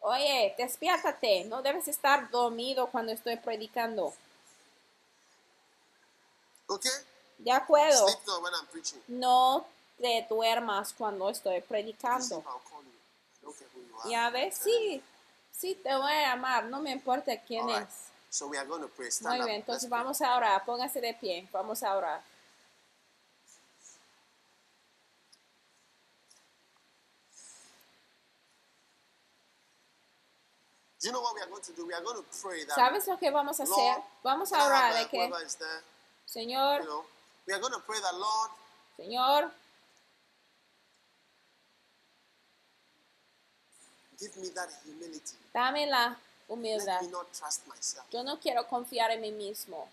Oye, 0.00 0.54
despiértate, 0.56 1.44
no 1.44 1.62
debes 1.62 1.86
estar 1.88 2.30
dormido 2.30 2.86
cuando 2.88 3.12
estoy 3.12 3.36
predicando. 3.36 4.14
Okay? 6.66 6.90
De 7.38 7.52
acuerdo. 7.52 8.06
No 9.08 9.66
te 9.98 10.26
duermas 10.28 10.94
cuando 10.96 11.28
estoy 11.28 11.60
predicando. 11.60 12.42
Y 14.06 14.14
a 14.14 14.30
ver, 14.30 14.52
sí, 14.52 15.02
sí 15.52 15.74
te 15.74 15.94
voy 15.94 16.12
a 16.12 16.28
llamar, 16.34 16.64
no 16.64 16.80
me 16.80 16.90
importa 16.90 17.38
quién 17.42 17.68
es. 17.68 17.88
Muy 19.22 19.38
bien, 19.44 19.56
entonces 19.56 19.90
vamos 19.90 20.20
a 20.22 20.36
orar, 20.36 20.64
póngase 20.64 21.00
de 21.00 21.12
pie, 21.14 21.46
vamos 21.52 21.82
a 21.82 21.94
orar. 21.96 22.22
¿Sabes 32.74 33.06
lo 33.06 33.18
que 33.18 33.30
vamos 33.30 33.58
a 33.58 33.62
hacer? 33.62 34.02
Vamos 34.22 34.52
a 34.52 34.66
orar 34.66 34.94
de 34.94 35.08
que, 35.08 35.32
Señor, 36.26 36.82
Señor, 38.96 39.50
dame 45.54 45.86
la 45.86 46.18
humildad. 46.48 47.00
Yo 48.10 48.22
no 48.22 48.38
quiero 48.38 48.66
confiar 48.68 49.10
en 49.12 49.22
mí 49.22 49.32
mismo. 49.32 49.88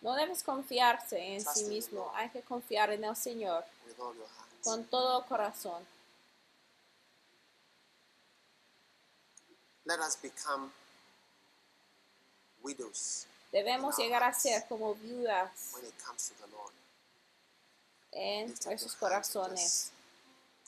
No 0.00 0.14
debes 0.14 0.42
confiarse 0.42 1.18
en 1.18 1.44
sí 1.44 1.64
mismo, 1.64 2.10
hay 2.14 2.30
que 2.30 2.40
confiar 2.40 2.90
en 2.90 3.04
el 3.04 3.14
Señor 3.14 3.62
con 4.64 4.84
todo 4.86 5.26
corazón. 5.26 5.86
Let 9.86 9.98
us 10.00 10.16
become 10.20 10.70
widows 12.62 13.26
Debemos 13.52 13.96
llegar 13.98 14.22
a 14.22 14.32
ser 14.32 14.64
como 14.68 14.94
viudas 14.94 15.50
when 15.74 15.84
it 15.84 15.94
comes 16.04 16.28
to 16.28 16.34
the 16.34 16.46
Lord. 16.52 16.72
en 18.12 18.48
Lift 18.48 18.60
up 18.60 18.64
your 18.64 18.70
nuestros 18.70 18.94
hands 18.94 18.94
and 18.94 19.00
corazones 19.00 19.60
just 19.60 19.92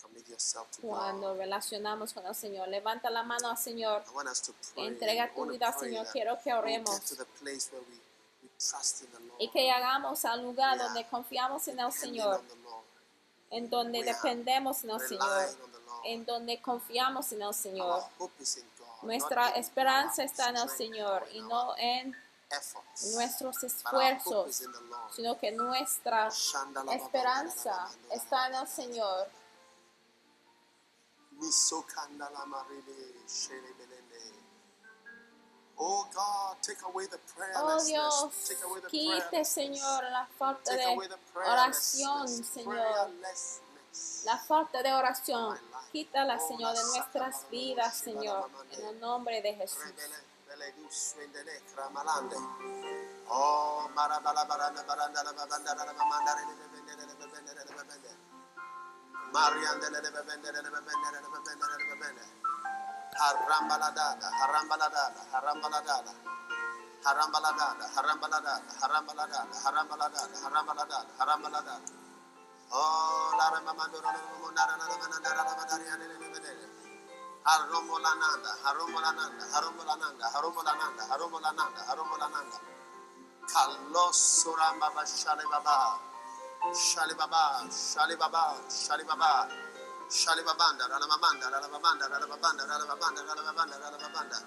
Commit 0.02 0.28
yourself 0.28 0.68
to 0.72 0.82
cuando 0.82 1.36
relacionamos 1.36 2.12
con 2.12 2.26
el 2.26 2.34
Señor. 2.34 2.66
Levanta 2.66 3.08
la 3.08 3.22
mano 3.22 3.48
al 3.50 3.56
Señor. 3.56 4.02
I 4.10 4.14
want 4.16 4.28
us 4.28 4.40
to 4.42 4.52
pray. 4.74 4.88
Entrega 4.88 5.32
tu 5.32 5.46
vida 5.46 5.68
al 5.68 5.74
pray 5.78 5.90
Señor. 5.90 6.04
that 6.06 6.12
Quiero 6.12 6.38
que 6.42 6.52
oremos. 6.52 6.90
get 6.90 7.06
to 7.06 7.14
the 7.14 7.24
place 7.40 7.70
where 7.70 7.82
we, 7.88 7.94
we 8.42 8.48
trust 8.58 9.02
in 9.02 9.10
the 9.12 9.20
Lord. 9.20 9.40
Y 9.40 9.48
que 9.50 9.60
llegamos 9.62 10.24
al 10.24 10.42
lugar 10.42 10.76
donde 10.76 11.06
confiamos 11.06 11.68
en 11.68 11.78
el 11.78 11.86
depending 11.86 12.20
Señor, 12.20 12.40
on 12.40 12.48
the 12.48 12.56
Lord. 12.64 12.84
en 13.52 13.70
donde 13.70 14.00
We 14.00 14.08
are 14.10 14.12
dependemos 14.12 14.82
en 14.82 14.90
el 14.90 15.00
Señor, 15.00 15.28
Relying 15.38 15.62
on 15.62 15.70
the 15.72 15.78
Lord. 15.86 16.00
en 16.06 16.24
donde 16.24 16.60
confiamos 16.60 17.30
en 17.32 17.38
el 17.42 17.46
Our 17.46 17.54
Señor. 17.54 18.02
hope 18.18 18.32
is 18.42 18.56
in 18.56 18.64
God, 18.64 18.71
Nuestra 19.02 19.50
esperanza 19.50 20.22
está 20.22 20.50
en 20.50 20.56
el 20.56 20.68
Señor 20.68 21.22
or 21.22 21.28
y 21.32 21.40
no 21.40 21.76
en 21.76 22.16
nuestros 23.14 23.62
esfuerzos, 23.64 24.62
sino 25.14 25.38
que 25.38 25.50
nuestra 25.52 26.28
esperanza 26.28 27.88
está 28.10 28.48
en 28.48 28.54
el 28.54 28.68
Señor. 28.68 29.28
Oh 35.84 36.06
God, 36.14 36.56
take 36.62 36.80
away 36.84 37.06
the 37.06 37.18
Oh. 37.56 37.84
Dios, 37.84 38.30
take 38.46 38.62
away 38.62 38.80
the 38.80 38.88
quite. 38.88 39.44
Señor, 39.44 40.04
la 40.04 40.26
falta 40.38 40.70
Take 40.70 40.76
de 40.76 40.92
away 40.92 41.08
the 41.08 41.18
oración. 41.34 42.28
Señor. 42.28 43.10
La 44.24 44.38
falta 44.38 44.82
de 44.82 44.92
oración, 44.92 45.58
quítala, 45.90 46.38
Señor, 46.38 46.74
de 46.74 46.84
nuestras 46.84 47.48
vidas, 47.50 47.96
Señor, 47.96 48.50
en 48.70 48.86
el 48.86 49.00
nombre 49.00 49.42
de 49.42 49.54
Jesús. 49.54 49.82
Oh. 53.28 53.62
Oh, 72.72 73.32
la 73.38 73.50
Haromolananda, 77.44 78.50
Haromolananda, 78.64 79.44
Haromolananda, 79.52 80.26
Haromolananda, 80.32 81.02
Haromolananda, 81.10 81.80
Haromolananda. 81.88 82.58
Baba 84.78 85.02
Shali 85.04 85.44
Baba, 85.50 85.98
Shali 86.74 87.16
Baba, 87.16 87.66
Shali 87.70 88.16
Baba, 88.18 88.56
Shali 88.68 89.04
Baba, 89.06 89.48
Shali 90.10 90.42
Babanda, 90.44 90.86
Ralamamanda, 90.88 91.50
Ralamamanda, 91.50 92.08
Ralamamanda, 92.08 92.66
Ralamamanda, 92.68 93.22
Ralamamanda, 93.26 93.76
Ralamamanda. 93.80 94.42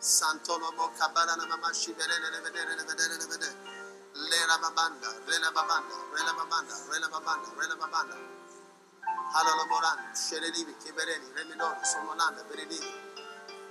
Santolo 0.00 0.72
Bocabana 0.76 1.36
Mama 1.48 1.72
Shibere, 1.74 2.16
Vedere, 2.42 2.84
Vedere, 2.86 3.26
Vedere. 3.26 3.81
Lerababanda, 4.14 5.08
Relababanda, 5.26 5.96
Relababanda, 6.12 6.74
Relababanda, 6.90 7.48
Relababanda. 7.56 8.16
Halalaboran, 9.16 10.00
Sheredibi, 10.14 10.74
Kibereni, 10.82 11.28
Remidor, 11.36 11.76
Somolanda, 11.84 12.44
Beredibi. 12.50 12.88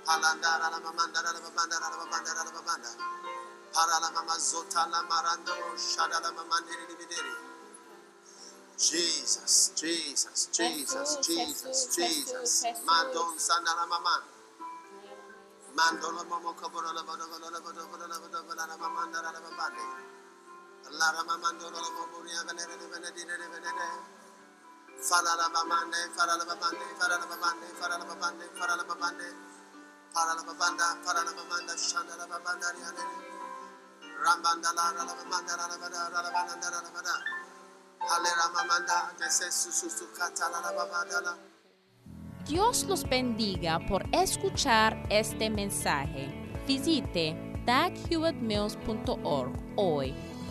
Halanda, 0.06 0.50
Rababanda, 0.60 1.20
Rababanda, 1.22 1.76
Rababanda, 1.80 2.32
Rababanda. 2.46 2.90
Paralamama 3.72 4.36
Zotala 4.38 5.02
Marando, 5.08 5.54
Shadalamamandiribidiri. 5.76 7.34
Jesus, 8.78 9.72
Jesus, 9.76 10.48
Jesus, 10.52 11.18
Jesus, 11.26 11.96
Jesus. 11.96 12.64
Madon 12.86 13.38
Sandalamamanda. 13.38 14.32
Mandola 15.76 16.24
Momo 16.24 16.54
Cabola, 16.54 16.92
Dios 42.46 42.84
los 42.84 43.08
bendiga 43.08 43.78
por 43.88 44.04
escuchar 44.12 45.06
este 45.10 45.48
mensaje. 45.48 46.28
Visite 46.66 47.36
daghewittmills.org 47.64 49.52
hoy 49.76 50.31